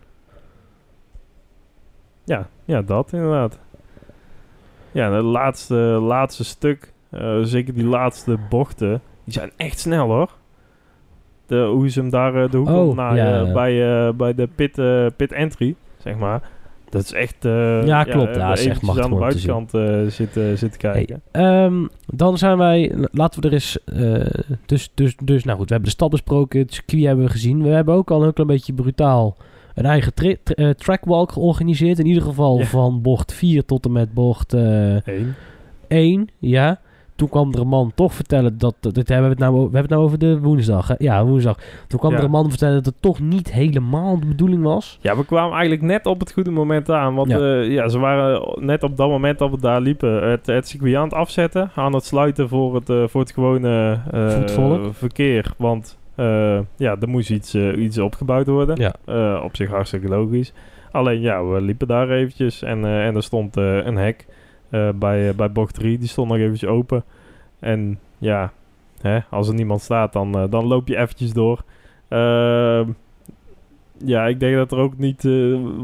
[2.23, 3.59] Ja, ja, dat inderdaad.
[4.91, 10.31] Ja, de laatste, laatste stuk, eh, zeker die laatste bochten, die zijn echt snel hoor.
[11.47, 13.51] De, hoe ze hem daar eh, de hoek Oh, naar ja.
[13.53, 16.41] bij, eh, bij de pit, eh, pit entry, zeg maar.
[16.89, 17.45] Dat is echt...
[17.45, 18.35] eh, Ja, klopt.
[18.35, 21.21] Ja, is echt machtig aan de te buitenkant eh, zitten, zitten kijken.
[21.31, 24.25] Ehm, dan zijn wij, laten we er eens, eh,
[24.65, 27.63] dus, dus, dus, nou goed, we hebben de stad besproken, het circuit hebben we gezien.
[27.63, 29.37] We hebben ook al een klein beetje brutaal
[29.75, 31.99] een eigen tra- eh, trackwalk georganiseerd.
[31.99, 32.65] In ieder geval Ja.
[32.65, 35.33] van bocht 4 tot en met bocht eh Eén.
[35.87, 36.79] 1, ja.
[37.17, 38.75] Toen kwam er een man toch vertellen dat...
[38.79, 40.87] dat dit hebben we, het nou, we hebben het nou over de woensdag.
[40.87, 40.95] Hè?
[40.97, 41.57] Ja, woensdag.
[41.87, 42.17] Toen kwam Ja.
[42.17, 44.97] er een man vertellen dat het toch niet helemaal de bedoeling was.
[45.01, 47.15] Ja, we kwamen eigenlijk net op het goede moment aan.
[47.15, 47.37] Want Ja.
[47.37, 50.95] ja, ja ze waren net op dat moment dat we daar liepen het, het circuit
[50.95, 51.71] aan het afzetten.
[51.75, 55.51] Aan het sluiten voor het, eh, voor het gewone eh, verkeer.
[55.57, 58.75] Want eh, ja, er moest iets, eh, iets opgebouwd worden.
[58.79, 58.93] Ja.
[59.05, 60.53] Eh, op zich hartstikke logisch.
[60.91, 64.35] Alleen ja, we liepen daar eventjes en, eh, en er stond eh, een hek eh,
[64.69, 65.97] bij, eh, bij bocht 3.
[65.97, 67.03] Die stond nog eventjes open.
[67.59, 68.51] En ja,
[69.01, 71.63] hè, als er niemand staat, dan, eh, dan loop je eventjes door.
[72.07, 72.89] Ehm,
[74.05, 75.25] ja, ik denk dat er ook niet...
[75.25, 75.31] eh,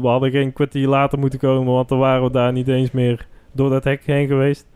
[0.02, 3.70] hadden geen kwartier later moeten komen, want dan waren we daar niet eens meer door
[3.70, 4.66] dat hek heen geweest.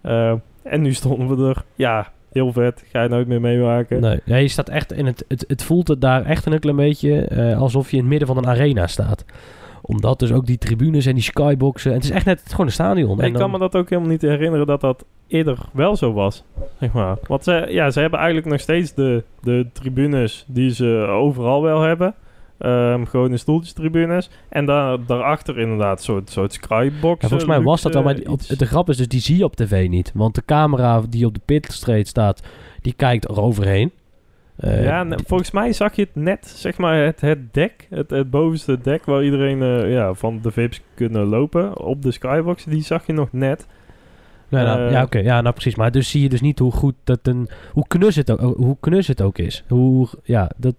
[0.00, 1.64] Eh, en nu stonden we er.
[1.74, 2.84] Ja, heel vet.
[2.90, 4.20] Ga je nooit meer meemaken.
[4.24, 5.44] Nee, je staat echt in het, het...
[5.48, 8.36] Het voelt het daar echt een klein beetje eh, alsof je in het midden van
[8.36, 9.24] een arena staat.
[9.84, 11.92] Omdat dus ook die tribunes en die skyboxen...
[11.92, 13.18] Het is echt net gewoon een stadion.
[13.18, 16.12] ik En kan dan- me dat ook helemaal niet herinneren dat dat eerder wel zo
[16.12, 16.44] was.
[16.80, 17.16] Zeg maar.
[17.26, 21.80] Want ze, ja, ze hebben eigenlijk nog steeds de, de tribunes die ze overal wel
[21.80, 22.14] hebben.
[22.58, 24.30] Ehm gewoon de stoeltjestribunes.
[24.48, 27.20] En daar, daarachter inderdaad een soort, soort skybox.
[27.22, 29.36] Ja, volgens mij was dat wel, maar die- op, de grap is dus, die zie
[29.36, 30.10] je op tv niet.
[30.14, 32.42] Want de camera die op de pitstreet staat,
[32.82, 33.90] die kijkt eroverheen.
[34.62, 38.10] Eh, ja, ne- volgens mij zag je het net, zeg maar, het, het dek, het,
[38.10, 42.64] het bovenste dek waar iedereen eh, ja, van de VIP's kunnen lopen op de skybox,
[42.64, 43.66] die zag je nog net.
[44.48, 45.74] nou, nou, eh, ja, oké, ja, nou precies.
[45.74, 47.48] Maar dus zie je dus niet hoe goed dat een...
[47.72, 49.64] Hoe knus het ook, hoe knus het ook is.
[49.68, 50.74] Hoe, ja, dat,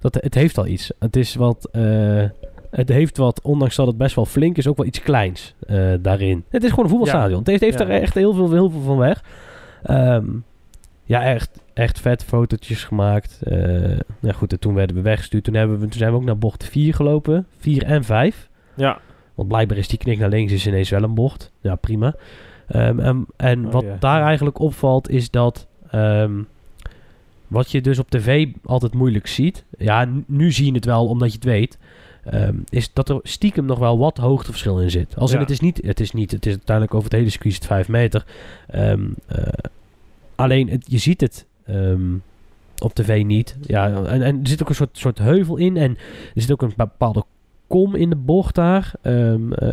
[0.00, 0.14] dat...
[0.20, 0.92] Het heeft al iets.
[0.98, 1.68] Het is wat...
[2.70, 5.54] het heeft wat, ondanks dat het best wel flink is, ook wel iets kleins
[6.00, 6.44] daarin.
[6.48, 7.38] Het is gewoon een voetbalstadion.
[7.38, 7.84] Het heeft, heeft Ja.
[7.84, 9.24] er echt heel veel, heel veel van weg.
[9.82, 10.24] Ehm,
[11.04, 13.38] ja, echt, echt vet fotootjes gemaakt.
[13.42, 13.54] Eh
[14.20, 15.44] nou goed, en toen werden we weggestuurd.
[15.44, 17.46] Toen, hebben we, toen zijn we ook naar bocht 4 gelopen.
[17.58, 18.48] 4 en 5.
[18.74, 18.98] Ja,
[19.34, 21.52] Want blijkbaar is die knik naar links is ineens wel een bocht.
[21.60, 22.14] Ja, prima.
[22.68, 25.66] Ehm, en en Oh, wat daar eigenlijk opvalt is dat...
[25.90, 26.32] ehm,
[27.46, 29.64] wat je dus op tv altijd moeilijk ziet...
[29.78, 31.78] Ja, nu zie je het wel omdat je het weet...
[32.24, 35.16] ehm, is dat er stiekem nog wel wat hoogteverschil in zit.
[35.16, 35.38] Als Ja.
[35.38, 35.80] het is niet...
[35.84, 36.30] Het is niet...
[36.30, 38.24] Het is uiteindelijk over het hele circuit is het 5 meter.
[38.66, 39.42] Ehm, eh,
[40.34, 41.45] alleen, het, je ziet het...
[41.66, 42.14] ehm,
[42.82, 43.56] op tv niet.
[43.62, 45.76] Ja, en, en er zit ook een soort, soort heuvel in.
[45.76, 45.90] En
[46.34, 47.24] er zit ook een bepaalde
[47.66, 48.92] kom in de bocht daar.
[49.02, 49.70] Ehm, eh,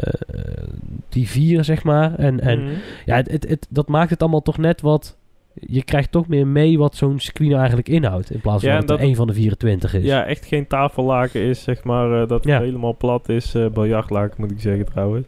[1.10, 2.16] die vier, zeg maar.
[2.16, 2.74] En, en Mhm.
[3.06, 5.18] ja, het, het, het- dat maakt het allemaal toch net wat...
[5.60, 8.32] Je krijgt toch meer mee wat zo'n screen nou eigenlijk inhoudt.
[8.32, 10.04] In plaats van Ja, dat het een van de 24 is.
[10.04, 12.60] ja, echt geen tafellaken is, zeg maar, eh, dat het Ja.
[12.60, 13.56] helemaal plat is.
[13.56, 15.28] eh biljartlaken moet ik zeggen trouwens.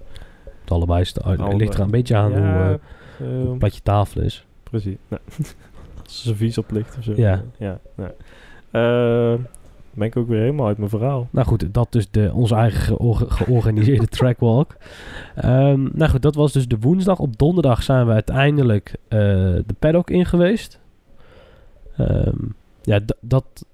[0.61, 1.55] Het allebei Allebei.
[1.57, 2.79] ligt er een beetje aan hoe
[3.19, 4.45] eh, plat je tafel is.
[4.63, 4.95] precies.
[5.07, 5.19] Nee.
[6.05, 7.13] Als ze vies op ligt of zo.
[7.15, 7.43] Ja.
[7.57, 8.09] ja nee.
[8.71, 9.39] Eh,
[9.91, 11.27] ben ik ook weer helemaal uit mijn verhaal.
[11.29, 14.75] Nou goed, dat dus de, onze eigen geor- georganiseerde trackwalk.
[15.35, 17.19] Ehm, nou goed, dat was dus de woensdag.
[17.19, 19.19] Op donderdag zijn we uiteindelijk eh,
[19.65, 20.79] de paddock in geweest.
[21.97, 22.35] Ehm,
[22.81, 23.65] ja, dat,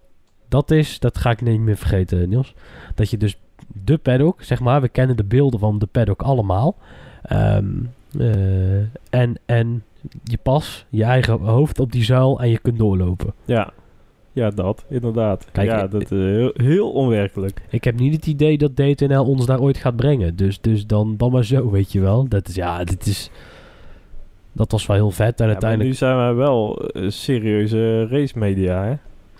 [0.48, 2.54] dat is, dat ga ik niet meer vergeten, Niels.
[2.96, 3.38] Dat je dus
[3.84, 6.76] de paddock, zeg maar, we kennen de beelden van de paddock allemaal.
[7.22, 7.67] Ehm,
[8.20, 9.84] eh, en, en
[10.23, 13.33] je pas, je eigen hoofd op die zuil en je kunt doorlopen.
[13.45, 13.73] Ja.
[14.33, 15.47] Ja, dat, inderdaad.
[15.51, 17.61] Kijk, ja, ik- dat is heel, heel onwerkelijk.
[17.69, 20.35] Ik heb niet het idee dat DTNL ons daar ooit gaat brengen.
[20.35, 22.27] Dus, dus dan, dan maar zo, weet je wel.
[22.27, 23.31] Dat is, ja, dit is...
[24.53, 25.27] Dat was wel heel vet.
[25.27, 25.89] En Ja, maar uiteindelijk...
[25.89, 28.95] nu zijn wij wel eh, serieuze race media, hè?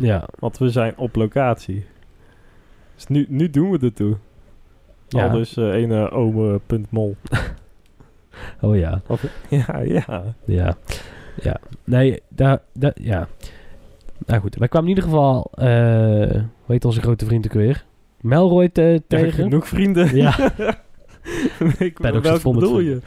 [0.06, 1.86] Ja, Want we zijn op locatie.
[2.95, 4.17] Dus nu, nu doen we er toe.
[5.08, 5.24] Ja.
[5.28, 7.15] Al dus eh ene ome.mol.
[8.62, 9.02] oh ja.
[9.08, 10.24] Of- ja, ja.
[10.46, 10.78] Ja.
[11.41, 11.60] Ja.
[11.84, 12.60] Nee, daar...
[12.74, 13.28] daar ja.
[14.26, 15.52] Nou goed, wij kwamen in ieder geval...
[15.56, 17.86] eh hoe heet onze grote vriend ook weer?
[18.22, 19.34] Melroy te- Ja, tegen.
[19.44, 20.15] genoeg vrienden.
[20.15, 20.38] Ja.
[21.78, 23.02] ik, zit welke vol met je?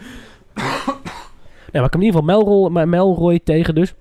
[0.54, 3.94] Ja, maar ik kwam in ieder geval Melroy, maar Melroy tegen dus.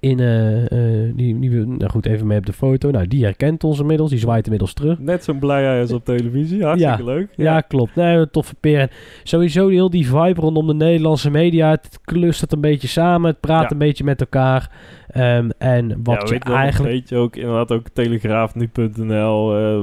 [0.00, 0.64] In, eh,
[1.06, 2.90] eh, die, die, nou goed, even mee op de foto.
[2.90, 4.10] Nou, die herkent ons inmiddels.
[4.10, 4.98] Die zwaait inmiddels terug.
[4.98, 6.64] Net zo'n blij is op televisie.
[6.64, 7.04] Hartstikke Ja.
[7.04, 7.28] leuk.
[7.36, 7.94] Ja, klopt.
[7.96, 8.80] Nee, toffe peer.
[8.80, 8.90] En
[9.22, 11.70] sowieso heel die vibe rondom de Nederlandse media.
[11.70, 13.30] Het clustert een beetje samen.
[13.30, 13.70] Het praat Ja.
[13.70, 14.70] een beetje met elkaar.
[15.08, 16.92] Ehm, en Ja, wat je eigenlijk...
[16.92, 19.56] een beetje ook, inderdaad ook telegraafnu.nl.
[19.56, 19.80] eh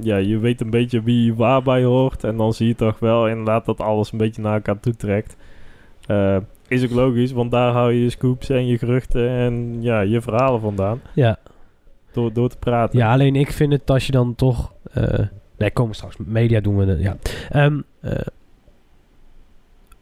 [0.00, 2.24] ja, je weet een beetje wie waarbij hoort.
[2.24, 5.36] En dan zie je toch wel inderdaad dat alles een beetje naar elkaar toe trekt.
[6.70, 10.20] Is ook logisch, want daar hou je je scoops en je geruchten en ja, je
[10.20, 11.00] verhalen vandaan.
[11.14, 11.36] Ja.
[12.12, 12.98] Door, door te praten.
[12.98, 14.72] ja, alleen ik vind het als je dan toch...
[14.92, 15.18] eh
[15.58, 16.16] nee, komen straks.
[16.16, 16.84] Media doen we...
[16.86, 17.16] de- ja.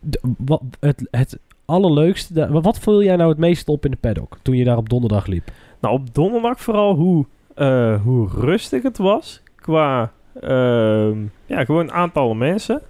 [0.01, 2.35] De- wat, het, het allerleukste...
[2.35, 4.39] de- wat viel jij nou het meest op in de paddock?
[4.43, 5.51] Toen je daar op donderdag liep?
[5.81, 9.43] Nou, op donderdag vooral hoe, eh, hoe rustig het was.
[9.57, 12.81] Qua, ehm, ja, gewoon aantallen mensen.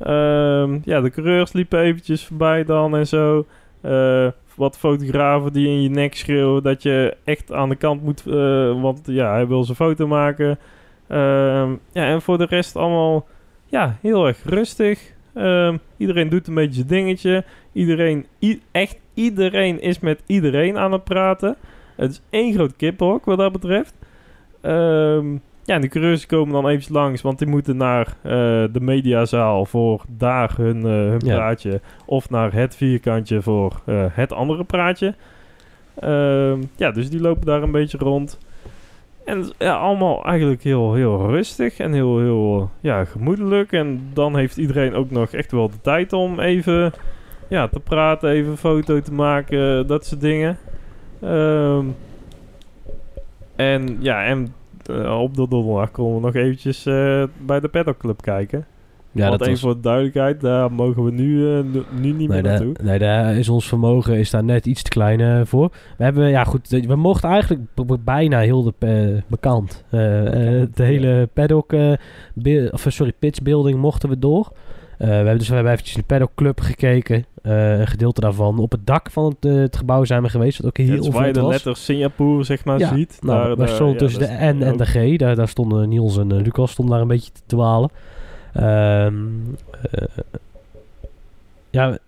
[0.00, 3.46] Ehm, ja, de coureurs liepen eventjes voorbij dan en zo.
[3.80, 8.26] Eh, wat fotografen die in je nek schreeuwen dat je echt aan de kant moet,
[8.26, 10.58] eh, want ja, hij wil zijn foto maken.
[11.06, 13.26] Ehm, ja, en voor de rest allemaal
[13.66, 15.12] ja, heel erg rustig.
[15.34, 17.44] Ehm, iedereen doet een beetje zijn dingetje.
[17.72, 18.26] Iedereen,
[18.70, 21.56] echt iedereen is met iedereen aan het praten.
[21.96, 23.94] Het is één groot kippenhok wat dat betreft.
[24.60, 25.36] Ehm,
[25.70, 28.32] ja, en de coureurs komen dan even langs, want die moeten naar eh,
[28.72, 31.34] de mediazaal voor daar hun, eh, hun Ja.
[31.36, 31.80] praatje.
[32.04, 35.14] Of naar het vierkantje voor eh, het andere praatje.
[36.00, 38.38] Ehm, ja, dus die lopen daar een beetje rond.
[39.24, 43.72] En ja, allemaal eigenlijk heel, heel rustig en heel, heel ja, gemoedelijk.
[43.72, 46.92] En dan heeft iedereen ook nog echt wel de tijd om even
[47.48, 50.58] ja, te praten, even een foto te maken, dat soort dingen.
[51.20, 51.84] Ehm,
[53.56, 54.54] en ja, en
[54.88, 58.66] eh, op de donderdag komen we nog eventjes eh, bij de Paddock Club kijken.
[59.12, 59.60] Ja, Want dat even was...
[59.60, 61.64] voor de duidelijkheid, daar mogen we nu, eh,
[62.00, 62.74] nu, niet Nee, meer naartoe.
[62.82, 65.70] nee, daar is ons vermogen is daar net iets te klein voor.
[65.98, 67.62] We hebben, ja goed, we mochten eigenlijk
[68.04, 71.72] bijna heel de, Bekend, de hele paddock,
[72.70, 74.52] of sorry, pitch building mochten we door.
[74.98, 77.24] We hebben dus we hebben eventjes in de paddock club gekeken.
[77.42, 78.58] Eh, een gedeelte daarvan.
[78.58, 81.04] Op het dak van het, eh, het gebouw zijn we geweest, wat ook heel Het
[81.04, 81.50] is waar je de was.
[81.52, 83.18] letters Singapore zeg maar Ja, ziet.
[83.20, 85.16] Nou, Daar- ja, tussen de dat N en de G.
[85.18, 87.90] Daar, daar stonden Niels en eh, Lucas stonden daar een beetje te dwalen.
[88.52, 89.14] Ehm,
[89.90, 90.06] eh,
[91.70, 91.98] ja,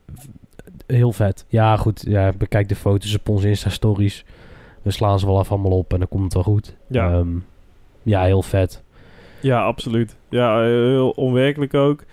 [0.87, 1.45] heel vet.
[1.49, 2.05] Ja, goed.
[2.09, 4.25] Ja, bekijk de foto's op onze Insta-stories.
[4.83, 6.77] We slaan ze wel af allemaal op en dan komt het wel goed.
[6.87, 7.12] Ja.
[7.12, 7.29] Ehm,
[8.03, 8.83] ja, heel vet.
[9.40, 10.16] Ja, absoluut.
[10.29, 12.05] Ja, heel onwerkelijk ook.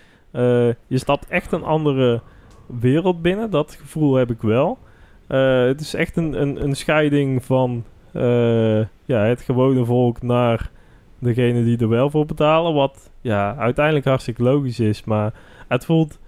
[0.88, 2.22] Je stapt echt een andere
[2.80, 3.50] wereld binnen.
[3.50, 4.78] Dat gevoel heb ik wel.
[5.28, 10.72] Eh, het is echt een, een, een scheiding van eh, ja, het gewone volk naar
[11.20, 12.74] degene die er wel voor betalen.
[12.74, 15.04] Wat ja, uiteindelijk hartstikke logisch is.
[15.04, 15.34] Maar
[15.68, 16.20] het voelt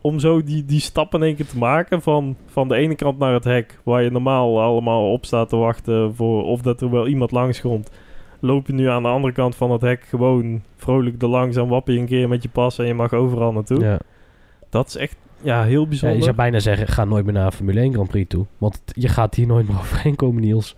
[0.00, 3.18] om zo die, die stap in één keer te maken van, van de ene kant
[3.18, 6.90] naar het hek, waar je normaal allemaal op staat te wachten voor of dat er
[6.90, 7.90] wel iemand langskomt
[8.40, 11.68] loop je nu aan de andere kant van het hek gewoon vrolijk er langs en
[11.68, 13.80] wap je een keer met je pas en je mag overal naartoe.
[13.80, 13.98] Ja.
[14.70, 16.16] Dat is echt ja, heel bijzonder.
[16.16, 18.46] je zou bijna zeggen, ga nooit meer naar Formule 1 Grand Prix toe.
[18.58, 20.74] Want je gaat hier nooit meer overheen komen, Niels.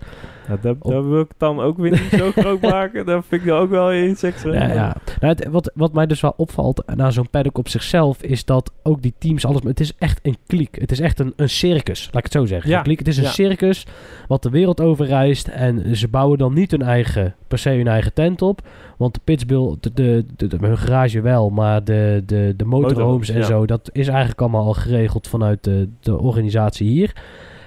[0.63, 3.05] Ja, daar wil ik dan ook weer niet zo groot maken.
[3.05, 4.53] Daar vind ik dan ook wel iets extra.
[4.53, 4.95] Ja, ja.
[5.19, 8.71] Nou, het- wat, wat mij dus wel opvalt na zo'n paddock op zichzelf, is dat
[8.83, 9.63] ook die teams alles.
[9.63, 10.77] Het is echt een kliek.
[10.79, 12.69] Het is echt een, een circus, laat ik het zo zeggen.
[12.69, 12.99] Ja, Een kliek.
[12.99, 13.85] Het is een circus
[14.27, 15.47] wat de wereld overreist.
[15.47, 18.61] En ze bouwen dan niet hun eigen, per se hun eigen tent op.
[18.97, 23.29] Want de Pittsburgh, de, de, de, de- hun garage wel, maar de, de, de motorhomes
[23.29, 27.13] en zo, dat is eigenlijk allemaal al geregeld vanuit de, de organisatie hier.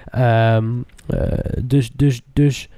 [0.05, 0.65] Ehm,
[1.07, 1.21] eh,
[1.63, 2.69] dus, dus, dus.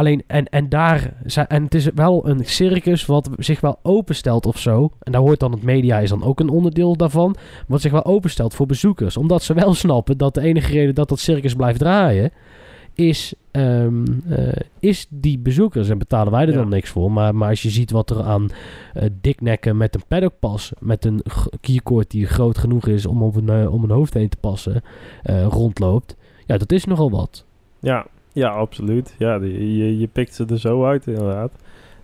[0.00, 4.46] Alleen, en, en daar zijn, en het is wel een circus wat zich wel openstelt
[4.46, 4.90] of zo.
[5.00, 7.36] En daar hoort dan het media is dan ook een onderdeel daarvan.
[7.66, 9.16] Wat zich wel openstelt voor bezoekers.
[9.16, 12.30] Omdat ze wel snappen dat de enige reden dat dat circus blijft draaien.
[12.94, 15.88] Is, ehm, eh, is die bezoekers.
[15.88, 16.56] En betalen wij er Ja.
[16.56, 17.12] dan niks voor.
[17.12, 18.48] Maar, maar als je ziet wat er aan
[18.94, 20.72] eh, diknekken met een paddockpas.
[20.78, 21.22] Met een
[21.60, 24.82] keycord die groot genoeg is om op een, eh, om een hoofd heen te passen.
[25.48, 26.16] rondloopt.
[26.46, 27.44] Ja, dat is nogal wat.
[27.80, 29.14] Ja, ja, absoluut.
[29.18, 31.50] Ja, die, je, je pikt ze er zo uit inderdaad.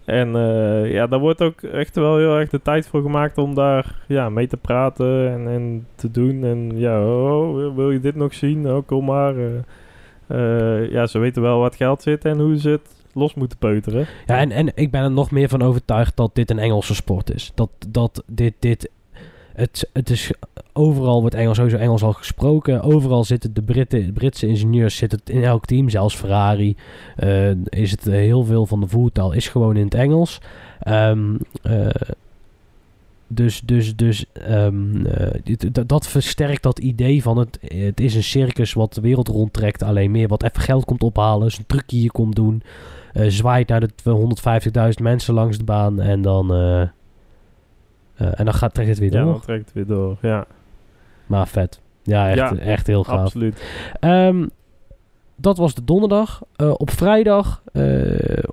[0.05, 3.55] En eh, ja, daar wordt ook echt wel heel erg de tijd voor gemaakt om
[3.55, 6.45] daar ja, mee te praten en, en te doen.
[6.45, 8.69] En ja, oh, wil- je dit nog zien?
[8.71, 9.35] Oh, kom maar.
[9.37, 9.47] eh.
[10.27, 14.07] Eh, ja, ze weten wel wat geld zit en hoe ze het los moeten peuteren.
[14.27, 17.35] Ja, en, en ik ben er nog meer van overtuigd dat dit een Engelse sport
[17.35, 17.53] is.
[17.55, 18.91] Dat, dat dit, dit
[19.57, 20.31] het, het is,
[20.73, 22.83] overal wordt Engels, sowieso Engels al gesproken.
[22.83, 25.88] Overal zitten de Britten, Britse ingenieurs zitten in elk team.
[25.88, 26.77] Zelfs Ferrari
[27.16, 30.40] eh, is het eh, heel veel van de voertaal is gewoon in het Engels.
[30.81, 31.88] Ehm, eh,
[33.27, 38.73] dus dus, dus ehm, eh, dat- versterkt dat idee van het, het is een circus
[38.73, 39.83] wat de wereld rondtrekt.
[39.83, 41.51] Alleen meer wat even geld komt ophalen.
[41.51, 42.62] Zijn trucje hier komt doen.
[43.29, 46.01] zwaait naar de 150.000 mensen langs de baan.
[46.01, 46.47] En dan,
[48.17, 49.33] en dan gaat, trekt het weer Ja, door.
[49.33, 50.17] dan trekt het weer door.
[50.21, 50.47] Ja,
[51.27, 51.81] Maar vet.
[52.03, 53.19] Ja, echt, Ja, echt heel gaaf.
[53.21, 53.63] absoluut.
[54.01, 54.47] Ehm,
[55.37, 56.43] dat was de donderdag.
[56.57, 57.83] Eh, op vrijdag, eh,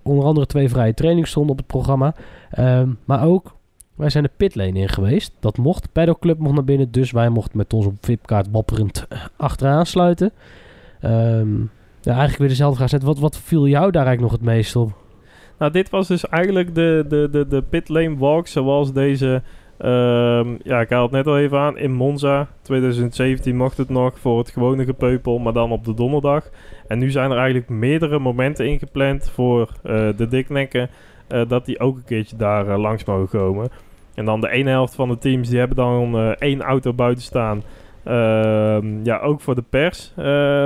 [0.04, 2.16] onder andere twee vrije trainingen stonden op het programma.
[2.52, 3.56] Ehm, maar ook,
[3.96, 5.32] wij zijn de pitlane in geweest.
[5.40, 5.92] Dat mocht.
[5.92, 6.92] Paddock Club mocht naar binnen.
[6.92, 10.32] Dus wij mochten met onze VIP-kaart wapperend eh, achteraan sluiten.
[11.00, 11.60] Ehm,
[12.02, 13.02] ja, eigenlijk weer dezelfde vraag.
[13.02, 14.92] Wat, wat viel jou daar eigenlijk nog het meest op?
[15.64, 19.42] Nou, dit was dus eigenlijk de, de, de, de pit lane walk zoals deze...
[19.78, 21.78] ehm, ja, ik haal het net al even aan.
[21.78, 26.50] In Monza 2017 mocht het nog voor het gewone gepeupel, maar dan op de donderdag.
[26.88, 30.90] En nu zijn er eigenlijk meerdere momenten ingepland voor eh, de diknekken...
[31.28, 33.70] eh, dat die ook een keertje daar eh, langs mogen komen.
[34.14, 37.64] En dan de ene helft van de teams, die hebben dan één auto buiten staan...
[38.04, 40.14] Ehm, ja, ook voor de pers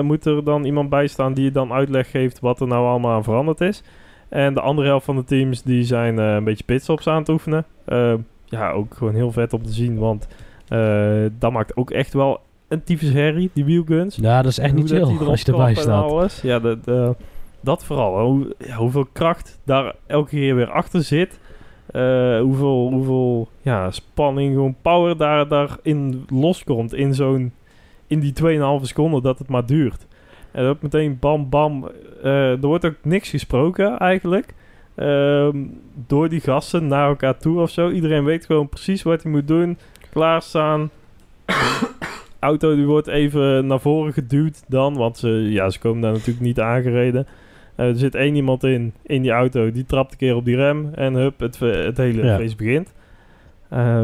[0.02, 3.24] moet er dan iemand bij staan die dan uitleg geeft wat er nou allemaal aan
[3.24, 3.84] veranderd is.
[4.30, 7.30] En de andere helft van de teams die zijn eh, een beetje pitstops aan het
[7.30, 7.66] oefenen.
[7.86, 10.28] Ehm, ja, ook gewoon heel vet om te zien, want
[10.68, 14.16] eh, dat maakt ook echt wel een tyfus herrie, die wheelguns.
[14.16, 16.04] Ja, dat is echt niet chill als je erbij staat.
[16.04, 16.42] alles.
[16.42, 16.78] Ja, dat,
[17.62, 18.26] dat vooral.
[18.26, 21.40] Hoe, ja, hoeveel kracht daar elke keer weer achter zit.
[21.92, 26.94] Eh, hoeveel hoeveel ja, spanning, gewoon power daar, daarin loskomt.
[26.94, 27.52] In zo'n
[28.08, 30.06] in die 2,5 seconden dat het maar duurt.
[30.52, 31.90] En dat meteen bam bam.
[32.24, 34.54] eh, er wordt ook niks gesproken eigenlijk.
[34.96, 35.58] Ehm,
[36.08, 37.90] door die gasten naar elkaar toe of zo.
[37.90, 39.78] Iedereen weet gewoon precies wat hij moet doen.
[40.10, 40.90] Klaarstaan.
[42.40, 44.96] Auto die wordt even naar voren geduwd dan.
[44.96, 47.28] Want ze, ja, ze komen daar natuurlijk niet aangereden.
[47.76, 49.72] Eh, er zit één iemand in, in die auto.
[49.72, 50.90] Die trapt een keer op die rem.
[50.96, 52.36] En hup, het, het hele Ja.
[52.38, 52.94] feest begint.
[53.70, 54.04] Eh,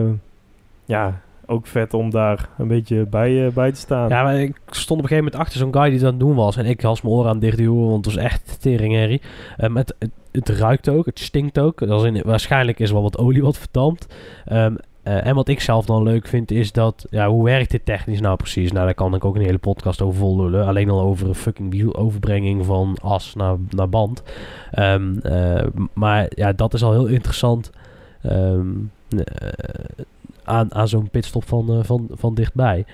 [0.86, 4.10] ja, ook vet om daar een beetje bij, eh, bij te staan.
[4.10, 6.20] Ja, maar ik stond op een gegeven moment achter zo'n guy die dat aan het
[6.20, 6.58] doen was.
[6.58, 9.22] En ik hals mijn oren aan dicht duwen, want het was echt teringherrie.
[9.58, 9.96] Um, het,
[10.32, 11.82] het, ruikt ook, het stinkt ook.
[11.82, 14.16] In, waarschijnlijk is wel wat olie wat verdampt.
[14.46, 17.86] Ehm, eh, en wat ik zelf dan leuk vind is dat, ja, hoe werkt dit
[17.86, 18.72] technisch nou precies?
[18.72, 20.56] Nou, daar kan ik ook een hele podcast over vol.
[20.56, 24.24] Alleen al over een fucking wieloverbrenging van as naar, naar band.
[24.72, 27.72] Ehm, eh, maar ja, dat is al heel interessant.
[28.22, 28.70] Ehm,
[29.10, 29.48] eh,
[30.44, 32.86] aan, aan zo'n pitstop van, eh, van, van dichtbij.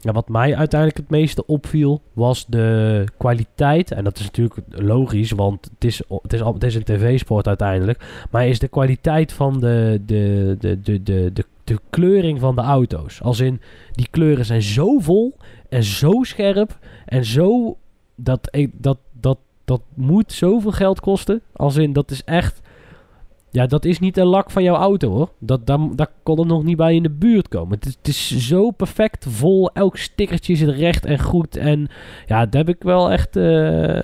[0.00, 3.90] Ja, wat mij uiteindelijk het meeste opviel was de kwaliteit.
[3.90, 8.26] En dat is natuurlijk logisch, want het is, het is, het is een tv-sport uiteindelijk.
[8.30, 12.60] Maar is de kwaliteit van de, de, de, de, de, de, de kleuring van de
[12.62, 13.22] auto's.
[13.22, 13.60] Als in,
[13.92, 15.36] die kleuren zijn zo vol
[15.68, 17.76] en zo scherp en zo...
[18.14, 21.40] Dat, ik- dat, dat, dat moet zoveel geld kosten.
[21.52, 22.60] Als in, dat is echt...
[23.56, 25.28] Ja, dat is niet de lak van jouw auto hoor.
[25.38, 27.74] Dat, daar, daar kon er nog niet bij in de buurt komen.
[27.78, 29.70] Het is, het is zo perfect vol.
[29.72, 31.56] Elk stickertje zit recht en goed.
[31.56, 31.88] En
[32.26, 33.36] ja, daar heb ik wel echt.
[33.36, 34.02] eh, eh,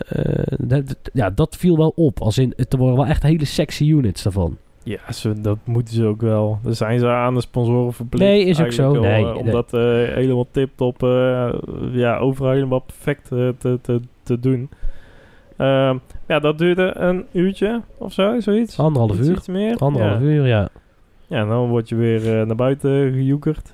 [0.59, 2.21] dat, ja, dat viel wel op.
[2.21, 4.57] Als in, het worden wel echt hele sexy units daarvan.
[4.85, 6.59] Ja, ze, dat moeten ze ook wel.
[6.63, 8.25] Daar zijn ze aan de sponsoren verplicht.
[8.25, 8.93] Nee, is ook zo.
[8.93, 9.53] wel, Nee, om nee.
[9.53, 9.81] dat eh,
[10.15, 11.01] helemaal tip-top,
[11.93, 14.69] ja, overal helemaal perfect te, te, te doen.
[15.63, 15.97] Ehm,
[16.29, 18.79] ja, dat duurde een uurtje of zo, zoiets.
[18.79, 19.37] Anderhalf uur.
[19.37, 19.77] iets meer.
[19.77, 20.27] Anderhalf ja.
[20.27, 20.69] uur, ja.
[21.27, 23.73] Ja, en dan word je weer eh, naar buiten gejoekerd.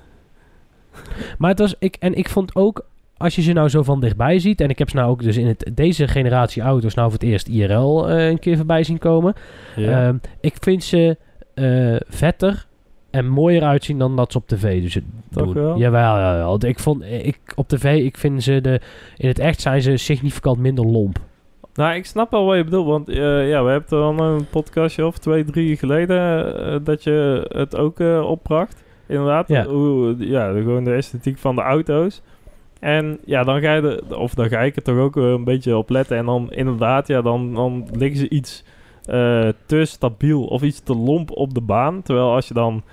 [1.37, 1.75] Maar het was.
[1.79, 2.85] Ik, en ik vond ook.
[3.17, 4.61] Als je ze nou zo van dichtbij ziet.
[4.61, 6.93] En ik heb ze nou ook dus in het, deze generatie auto's.
[6.93, 9.33] Nou voor het eerst IRL eh, een keer voorbij zien komen.
[9.75, 11.17] Ehm, ik vind ze
[11.53, 12.65] eh, vetter
[13.09, 14.99] en mooier uitzien dan dat ze op tv dus
[15.31, 15.53] Toch doen.
[15.53, 15.77] wel?
[15.77, 16.65] Jawel, jawel.
[16.65, 18.81] Ik vond, ik, op tv, ik vind ze de,
[19.17, 21.19] in het echt zijn ze significant minder lomp.
[21.79, 25.05] Nou, ik snap wel wat je bedoelt, want eh, ja, we hebben dan een podcastje
[25.05, 28.83] of twee, drie geleden eh, dat je het ook eh, opbracht.
[29.07, 29.65] Inderdaad, Ja.
[29.65, 32.21] hoe, ja, de, gewoon de esthetiek van de auto's.
[32.79, 35.77] En ja, dan ga je er, of dan ga ik er toch ook een beetje
[35.77, 36.17] op letten.
[36.17, 38.63] En dan inderdaad, ja, dan, dan liggen ze iets
[39.65, 42.01] te stabiel of iets te lomp op de baan.
[42.01, 42.83] Terwijl als je dan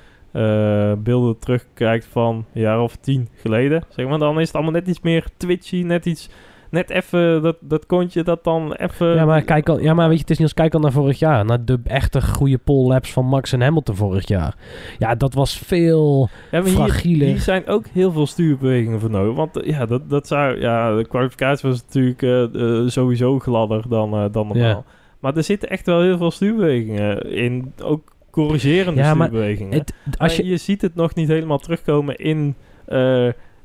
[1.03, 4.89] beelden terugkijkt van een jaar of tien geleden, zeg maar, dan is het allemaal net
[4.89, 6.31] iets meer twitchy, net iets,
[6.71, 9.15] net even dat, dat kontje dat dan even...
[9.15, 10.93] ja, maar kijk al, ja, maar weet je, het is niet als kijk al naar
[10.93, 11.45] vorig jaar.
[11.45, 14.55] Naar de echte goede pole laps van Max en Hamilton vorig jaar.
[14.99, 17.27] Ja, dat was veel Ja, hier, fragieler.
[17.27, 19.37] hier zijn ook heel veel stuurbewegingen voor nodig.
[19.37, 23.85] Want eh, ja, dat, dat zou, ja, de kwalificatie was natuurlijk eh, eh, sowieso gladder
[23.89, 24.67] dan, dan normaal.
[24.67, 24.85] Ja.
[25.21, 27.73] Maar er zitten echt wel heel veel stuurbewegingen in.
[27.83, 29.79] Ook corrigerende Ja, maar stuurbewegingen.
[29.79, 30.57] het, als Maar je, je...
[30.57, 32.55] ziet het nog niet helemaal terugkomen in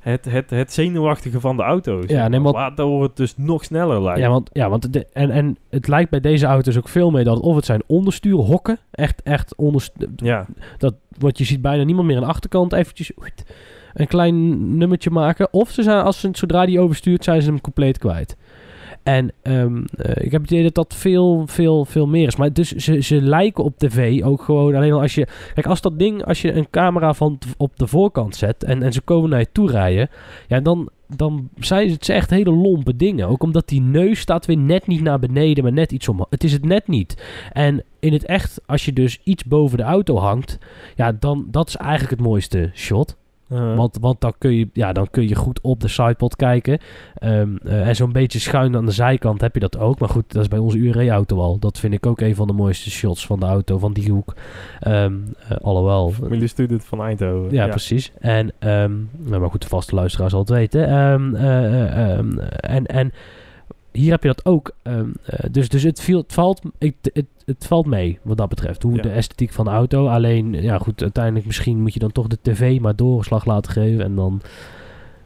[0.01, 2.05] het, het, het zenuwachtige van de auto's.
[2.07, 4.19] Ja, nee, want- Waardoor het dus nog sneller lijkt.
[4.19, 7.23] Ja, want, ja, want de, en, en het lijkt bij deze auto's ook veel meer
[7.23, 10.45] dat of het zijn onderstuurhokken, echt, echt onderstuur, ja.
[10.77, 13.11] dat, want je ziet bijna niemand meer aan de achterkant eventjes
[13.93, 15.53] een klein nummertje maken.
[15.53, 18.35] Of ze zijn, als ze, zodra die overstuurt, zijn ze hem compleet kwijt.
[19.03, 22.35] En ehm, eh, ik heb het idee dat dat veel, veel, veel meer is.
[22.35, 25.27] Maar dus ze, ze lijken op tv ook gewoon alleen al als je...
[25.53, 28.93] Kijk, als dat ding, als je een camera van op de voorkant zet en, en
[28.93, 30.09] ze komen naar je toe rijden...
[30.47, 33.27] Ja, dan, dan zijn het echt hele lompe dingen.
[33.27, 36.27] Ook omdat die neus staat weer net niet naar beneden, maar net iets omhoog.
[36.29, 37.23] Het is het net niet.
[37.53, 40.57] En in het echt, als je dus iets boven de auto hangt...
[40.95, 43.19] Ja, dan dat is eigenlijk het mooiste shot.
[43.51, 46.79] Uh, Want, want dan, kun je, ja, dan kun je goed op de sidepod kijken.
[47.13, 49.99] Ehm, eh, en zo'n beetje schuin aan de zijkant heb je dat ook.
[49.99, 51.59] Maar goed, dat is bij onze URE-auto al.
[51.59, 54.33] Dat vind ik ook een van de mooiste shots van de auto, van die hoek.
[54.79, 55.13] Ehm
[55.47, 56.11] eh, alhoewel.
[56.11, 57.51] Familie Student van Eindhoven.
[57.51, 58.11] Ja, precies.
[58.19, 60.87] En, ehm, nou, maar goed, de vaste luisteraar zal het weten.
[60.87, 62.17] Eh, eh,
[62.59, 63.13] en, en
[63.91, 64.71] hier heb je dat ook.
[64.83, 68.49] ehm, eh, dus dus het, viel, het, valt, ik, het, het valt mee wat dat
[68.49, 68.83] betreft.
[68.83, 69.01] Hoe Ja.
[69.01, 70.07] de esthetiek van de auto.
[70.07, 74.03] Alleen, ja goed, uiteindelijk misschien moet je dan toch de tv maar doorslag laten geven.
[74.03, 74.41] En dan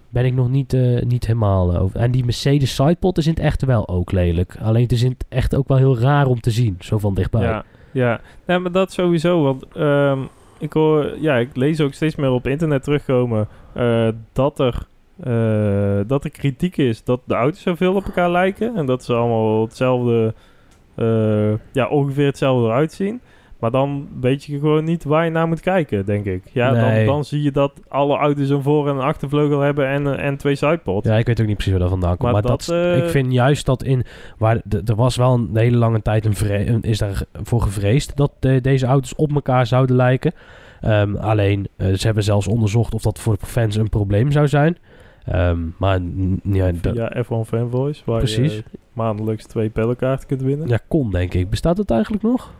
[0.09, 1.99] ben ik nog niet, eh, niet helemaal eh, over.
[1.99, 4.55] En die Mercedes Sidepod is in het echt wel ook lelijk.
[4.61, 7.13] Alleen het is in het echt ook wel heel raar om te zien, zo van
[7.13, 7.41] dichtbij.
[7.41, 8.21] Ja, ja.
[8.45, 9.43] Nee, maar dat sowieso.
[9.43, 10.19] Want ehm,
[10.57, 13.47] ik hoor, ja, ik lees ook steeds meer op internet terugkomen
[14.33, 14.87] dat er.
[15.23, 18.75] Eh, dat er kritiek is dat de auto's zoveel op elkaar lijken.
[18.75, 20.33] En dat ze allemaal hetzelfde.
[20.95, 23.21] eh, ja, ongeveer hetzelfde eruit zien.
[23.59, 26.43] Maar dan weet je gewoon niet waar je naar moet kijken, denk ik.
[26.51, 27.05] Ja, Nee.
[27.05, 30.25] dan, dan zie je dat alle auto's een voor- en een achtervleugel hebben en, eh,
[30.25, 31.07] en twee sidepods.
[31.07, 32.31] Ja, ik weet ook niet precies waar dat vandaan komt.
[32.31, 34.03] Maar Maar, dat, dat, ik vind juist dat in...
[34.37, 38.31] Waar, er was wel een hele lange tijd een vre- een- is daarvoor gevreesd dat
[38.39, 40.33] de- deze auto's op elkaar zouden lijken.
[40.81, 44.77] Ehm, alleen, ze hebben zelfs onderzocht of dat voor de fans een probleem zou zijn.
[45.25, 45.99] Ehm, maar
[46.43, 48.55] ja, Via F1 Fanboys, waar Precies.
[48.55, 48.63] je
[48.93, 50.67] maandelijks twee pedalkaarten kunt winnen.
[50.67, 51.49] ja, kon, denk ik.
[51.49, 52.51] Bestaat het eigenlijk nog?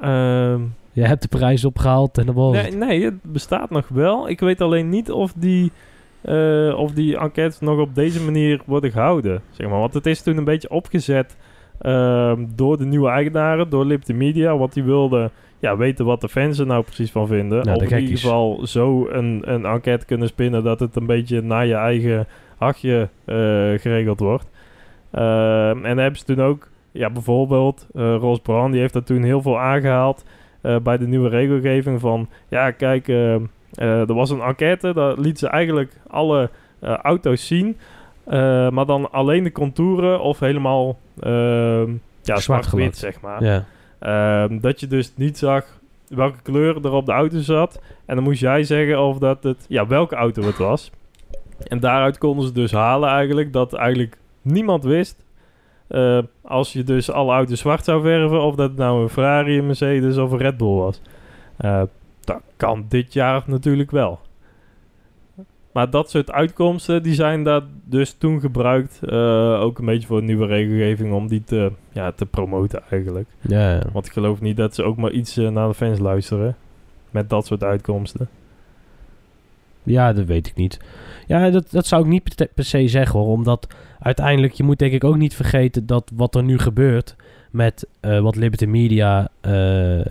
[0.00, 0.60] Ehm,
[0.92, 4.28] Je hebt de prijs opgehaald en dan was nee, het- nee, het bestaat nog wel.
[4.28, 5.72] Ik weet alleen niet of die,
[6.20, 9.42] eh, of die enquêtes nog op deze manier worden gehouden.
[9.50, 9.78] Zeg maar.
[9.78, 11.36] Want het is toen een beetje opgezet
[11.78, 14.56] ehm, door de nieuwe eigenaren, door Liberty Media.
[14.56, 17.64] Want die wilden ja, weten wat de fans er nou precies van vinden.
[17.64, 21.42] Nou, of in ieder geval zo een, een enquête kunnen spinnen dat het een beetje
[21.42, 23.34] naar je eigen hachje eh,
[23.80, 24.46] geregeld wordt.
[25.10, 29.22] Ehm, en hebben ze toen ook, ja, bijvoorbeeld, eh Ross Brown, die heeft daar toen
[29.22, 30.24] heel veel aangehaald
[30.60, 33.40] eh, bij de nieuwe regelgeving van, ja, kijk, eh, eh,
[34.08, 36.50] er was een enquête, daar liet ze eigenlijk alle
[37.02, 37.76] auto's zien,
[38.70, 43.44] maar dan alleen de contouren of helemaal ehm, ja, Zwart zwart-wit, zeg maar.
[43.44, 43.64] ja.
[43.98, 45.64] Ehm, dat je dus niet zag
[46.08, 47.80] welke kleur er op de auto zat.
[48.06, 50.90] En dan moest jij zeggen of dat het, ja, welke auto het was.
[51.62, 55.26] En daaruit konden ze dus halen eigenlijk dat eigenlijk niemand wist.
[55.88, 59.66] eh, als je dus alle auto's zwart zou verven, of dat nou een Ferrari, een
[59.66, 61.00] Mercedes of een Red Bull was.
[61.56, 61.82] Eh,
[62.24, 64.20] dat kan dit jaar natuurlijk wel.
[65.78, 69.00] Maar dat soort uitkomsten, die zijn daar dus toen gebruikt.
[69.02, 73.28] eh, ook een beetje voor een nieuwe regelgeving om die te, ja, te promoten eigenlijk.
[73.40, 73.82] Ja, ja.
[73.92, 76.56] Want ik geloof niet dat ze ook maar iets eh, naar de fans luisteren.
[77.10, 78.28] Met dat soort uitkomsten.
[79.82, 80.80] Ja, dat weet ik niet.
[81.26, 83.28] Ja, dat, dat zou ik niet per, se zeggen hoor.
[83.28, 83.66] Omdat
[84.00, 87.16] uiteindelijk, je moet denk ik ook niet vergeten dat wat er nu gebeurt
[87.50, 89.28] met eh, wat Liberty Media,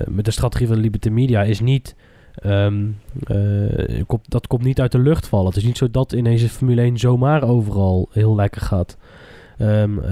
[0.07, 1.95] met de strategie van Liberty Media, is niet.
[2.41, 2.85] Ehm,
[3.23, 5.47] eh, dat komt niet uit de lucht vallen.
[5.47, 8.97] Het is niet zo dat ineens de Formule 1 zomaar overal heel lekker gaat.
[9.57, 10.09] Ehm, eh,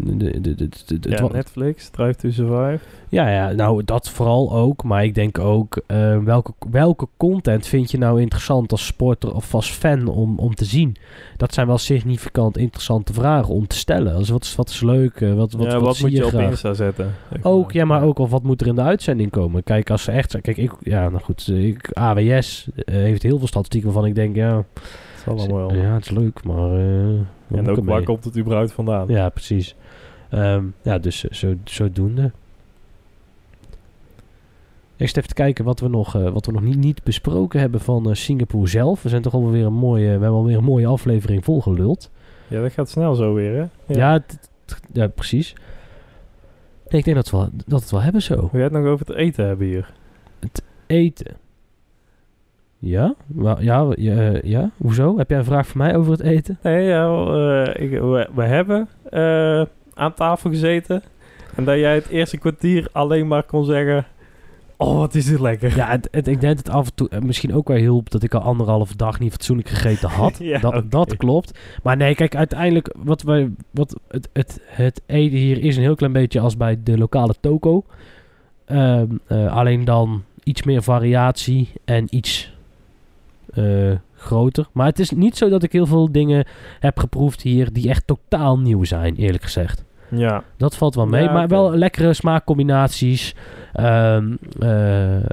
[0.00, 2.78] de- de- de- de- de- het Ja, Netflix, Drive to Survive.
[3.08, 4.84] ja, ja, nou dat vooral ook.
[4.84, 9.54] Maar ik denk ook, eh, welke, welke content vind je nou interessant als sporter of
[9.54, 10.96] als fan om, om te zien?
[11.36, 14.16] Dat zijn wel significant interessante vragen om te stellen.
[14.18, 15.20] Dus wat is, wat is leuk?
[15.20, 16.32] eh, wat, wat, ja, wat, wat moet je, op?
[16.32, 17.14] Insta zetten?
[17.42, 19.62] Ook, ja, maar ook of wat moet er in de uitzending komen?
[19.62, 20.40] Kijk, als ze echt.
[20.40, 24.36] Kijk, ik, ja, nou goed, ik, AWS eh, heeft heel veel statistieken waarvan ik denk,
[24.36, 24.64] ja,
[25.20, 25.74] Is allemaal wel.
[25.74, 26.72] ja, het is leuk, maar.
[26.72, 27.08] eh,
[27.58, 29.08] en ook waar komt het überhaupt vandaan?
[29.08, 29.74] Ja, precies.
[30.28, 32.30] Ehm, ja, dus eh, zo, zodoende.
[34.96, 37.80] Eerst even te kijken wat we nog, eh, wat we nog niet, niet besproken hebben
[37.80, 39.02] van Singapore zelf.
[39.02, 42.10] We zijn toch alweer een mooie, we hebben alweer een mooie aflevering volgeluld.
[42.48, 43.54] Ja, dat gaat snel zo weer,
[43.86, 43.94] hè?
[43.94, 45.52] Ja, t- t- ja precies.
[46.88, 48.34] Nee, ik denk dat we, wel- dat we het wel hebben zo.
[48.36, 49.92] Wil jij het nog over het eten hebben hier?
[50.86, 51.36] Eten.
[52.82, 53.14] Ja?
[53.36, 54.70] Ja, ja, eh, ja?
[54.76, 55.18] Hoezo?
[55.18, 56.58] Heb jij een vraag voor mij over het eten?
[56.62, 59.62] Nee, ja, eh, ik, we, we hebben eh,
[59.94, 61.02] aan tafel gezeten.
[61.56, 64.06] En dat jij het eerste kwartier alleen maar kon zeggen...
[64.76, 65.76] Oh, wat is dit lekker.
[65.76, 68.22] Ja, het, het- ik denk dat het af en toe misschien ook wel hielp dat
[68.22, 70.38] ik al anderhalve dag niet fatsoenlijk gegeten had.
[70.42, 71.58] Ja, dat, dat klopt.
[71.82, 75.94] Maar nee, kijk, uiteindelijk, wat wij, wat het, het, het eten hier is een heel
[75.94, 77.84] klein beetje als bij de lokale toko.
[78.64, 82.58] Ehm, eh, alleen dan iets meer variatie en iets
[83.54, 84.66] eh, groter.
[84.72, 86.44] Maar het is niet zo dat ik heel veel dingen
[86.80, 89.84] heb geproefd hier die echt totaal nieuw zijn, eerlijk gezegd.
[90.10, 91.22] Ja, Dat valt wel mee.
[91.22, 93.34] Ja, maar wel lekkere smaakcombinaties.
[93.72, 95.24] Ehm, eh, eh,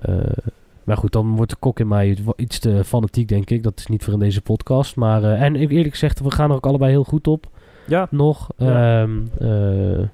[0.83, 3.63] maar goed, dan wordt de kok in mij iets te fanatiek, denk ik.
[3.63, 4.95] Dat is niet voor in deze podcast.
[4.95, 7.45] Maar, en eerlijk gezegd, we gaan er ook allebei heel goed op.
[7.85, 8.07] ja.
[8.11, 8.49] Nog.
[8.57, 9.01] Ja.
[9.01, 10.05] Ehm, eh,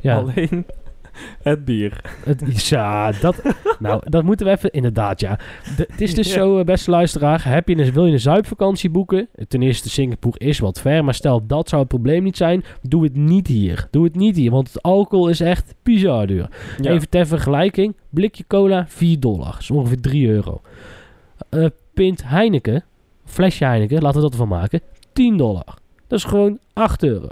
[0.00, 0.66] ja, alleen
[1.42, 2.00] het bier.
[2.24, 3.42] het, ja, dat,
[3.78, 5.38] nou, dat moeten we even, inderdaad, ja.
[5.76, 6.32] De- het is dus Ja.
[6.34, 9.28] zo, eh, beste luisteraar, heb je een, wil je een zuipvakantie boeken?
[9.48, 13.04] Ten eerste, Singapore is wat ver, maar stel dat zou het probleem niet zijn, doe
[13.04, 13.88] het niet hier.
[13.90, 16.48] Doe het niet hier, want het alcohol is echt bizar duur.
[16.80, 16.90] Ja.
[16.90, 20.60] Even ter vergelijking, blikje cola 4 dollar, dat is ongeveer 3 euro.
[21.48, 22.84] Eh pint Heineken,
[23.24, 24.80] flesje Heineken, laten we dat ervan maken,
[25.12, 25.74] 10 dollar.
[26.06, 27.28] Dat is gewoon 8 euro.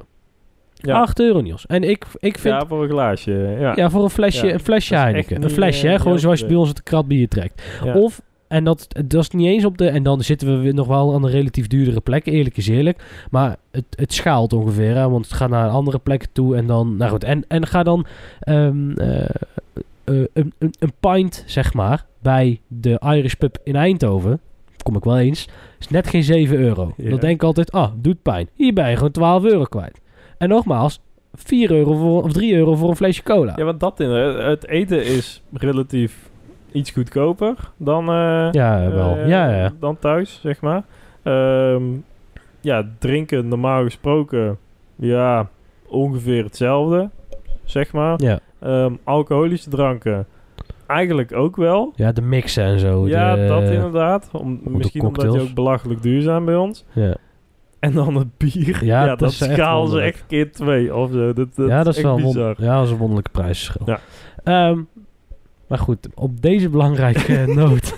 [0.87, 1.01] Ja.
[1.01, 1.67] 8 euro, Niels.
[1.67, 3.57] En ik, ik vind ja, voor een glaasje.
[3.61, 3.73] Ja.
[3.77, 5.43] ja, voor een flesje, een flesje Heineken.
[5.43, 5.99] Een flesje, eh, hè?
[5.99, 7.63] Gewoon zoals je bij ons het krat bier trekt.
[7.95, 9.89] Of, En dat, dat is niet eens op de...
[9.89, 13.27] En dan zitten we nog wel aan een relatief duurdere plek, eerlijk is eerlijk.
[13.31, 16.97] Maar het, het schaalt ongeveer, hè, want het gaat naar andere plekken toe en dan...
[16.97, 18.07] Nou goed, en, en ga dan
[18.41, 18.65] eh,
[20.05, 24.41] een, een, een pint, zeg maar, bij de Irish Pub in Eindhoven...
[24.85, 25.49] Kom ik wel eens.
[25.79, 26.95] Is net geen 7 euro.
[26.97, 28.49] Dan denk ik altijd, ah, doet pijn.
[28.55, 30.01] Hier ben je gewoon 12 euro kwijt.
[30.45, 31.01] En nogmaals,
[31.35, 33.53] 4 euro voor, of 3 euro voor een flesje cola.
[33.57, 36.31] Ja, want dat in, het eten is relatief
[36.73, 39.17] iets goedkoper dan, eh, Ja, wel.
[39.17, 39.73] eh, Ja, ja.
[39.81, 40.83] dan thuis, zeg maar.
[41.23, 41.83] Ehm,
[42.61, 44.59] ja, drinken normaal gesproken,
[44.97, 45.49] ja,
[45.89, 47.11] ongeveer hetzelfde,
[47.65, 48.23] zeg maar.
[48.23, 50.27] Ja, Ehm, alcoholische dranken,
[50.87, 51.93] eigenlijk ook wel.
[51.97, 53.09] ja de mixen en zo.
[53.09, 54.29] ja, de- dat inderdaad.
[54.33, 55.49] Om, misschien omdat die cocktails.
[55.49, 56.85] ook belachelijk duur zijn bij ons.
[56.93, 57.15] Ja.
[57.85, 58.85] En dan het bier.
[58.85, 61.33] Ja, Ja, dat is schaal ze echt keer twee of zo.
[61.33, 62.55] Dat, dat ja, dat is, wel bizar.
[62.59, 63.87] ja, dat is een wonderlijke prijsverschil.
[63.87, 64.01] Ja.
[64.45, 64.81] Ehm,
[65.69, 67.95] maar goed, op deze belangrijke noot.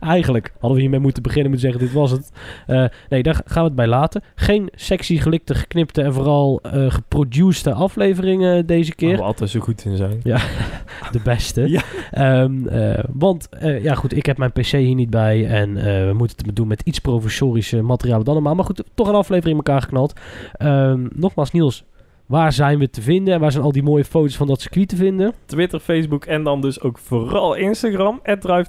[0.00, 2.32] Eigenlijk hadden we hiermee moeten beginnen moeten zeggen, dit was het.
[2.66, 4.22] Eh, nee, daar gaan we het bij laten.
[4.34, 9.16] Geen sexy, gelikte, geknipte en vooral eh geproducede afleveringen deze Waar keer.
[9.16, 10.20] we altijd zo goed in zijn.
[11.12, 11.68] De beste.
[11.70, 11.82] Ja.
[12.10, 15.46] Ehm, eh, want, eh, ja goed, ik heb mijn PC hier niet bij.
[15.46, 18.54] En eh, we moeten het doen met iets provisorische materialen dan normaal.
[18.54, 20.12] Maar goed, toch een aflevering in elkaar geknald.
[20.52, 21.84] Ehm, nogmaals, Niels,
[22.26, 23.34] waar zijn we te vinden?
[23.34, 25.32] En waar zijn al die mooie foto's van dat circuit te vinden?
[25.44, 28.20] Twitter, Facebook en dan dus ook vooral Instagram.
[28.22, 28.68] @drive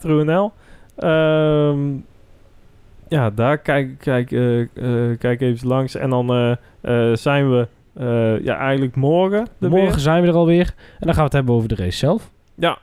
[0.98, 1.80] Ehm
[3.10, 5.96] ja, daar kijk, kijk, eh, eh, kijk even langs.
[5.96, 7.68] En dan eh, zijn we
[8.44, 10.00] ja, eigenlijk morgen er Morgen weer.
[10.00, 10.74] zijn we er alweer.
[11.00, 12.32] En dan gaan we het hebben over de race zelf.
[12.56, 12.78] Ja,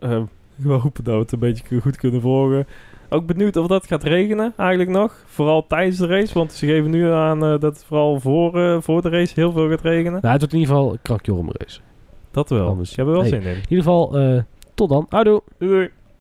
[0.00, 0.22] eh,
[0.54, 2.66] we hopen dat we het een beetje goed kunnen volgen.
[3.08, 5.22] Ook benieuwd of dat gaat regenen eigenlijk nog.
[5.26, 6.34] Vooral tijdens de race.
[6.34, 9.80] Want ze geven nu aan dat het vooral voor, voor de race heel veel gaat
[9.80, 10.12] regenen.
[10.20, 11.80] Nou, het wordt in ieder geval een krakjorm race.
[12.30, 12.66] Dat wel.
[12.68, 12.90] Anders.
[12.90, 13.28] Ik heb er wel Hey.
[13.30, 13.48] zin in.
[13.48, 14.16] In ieder geval,
[14.74, 15.06] tot dan.
[15.08, 15.42] Houdoe.
[15.58, 15.88] Doei.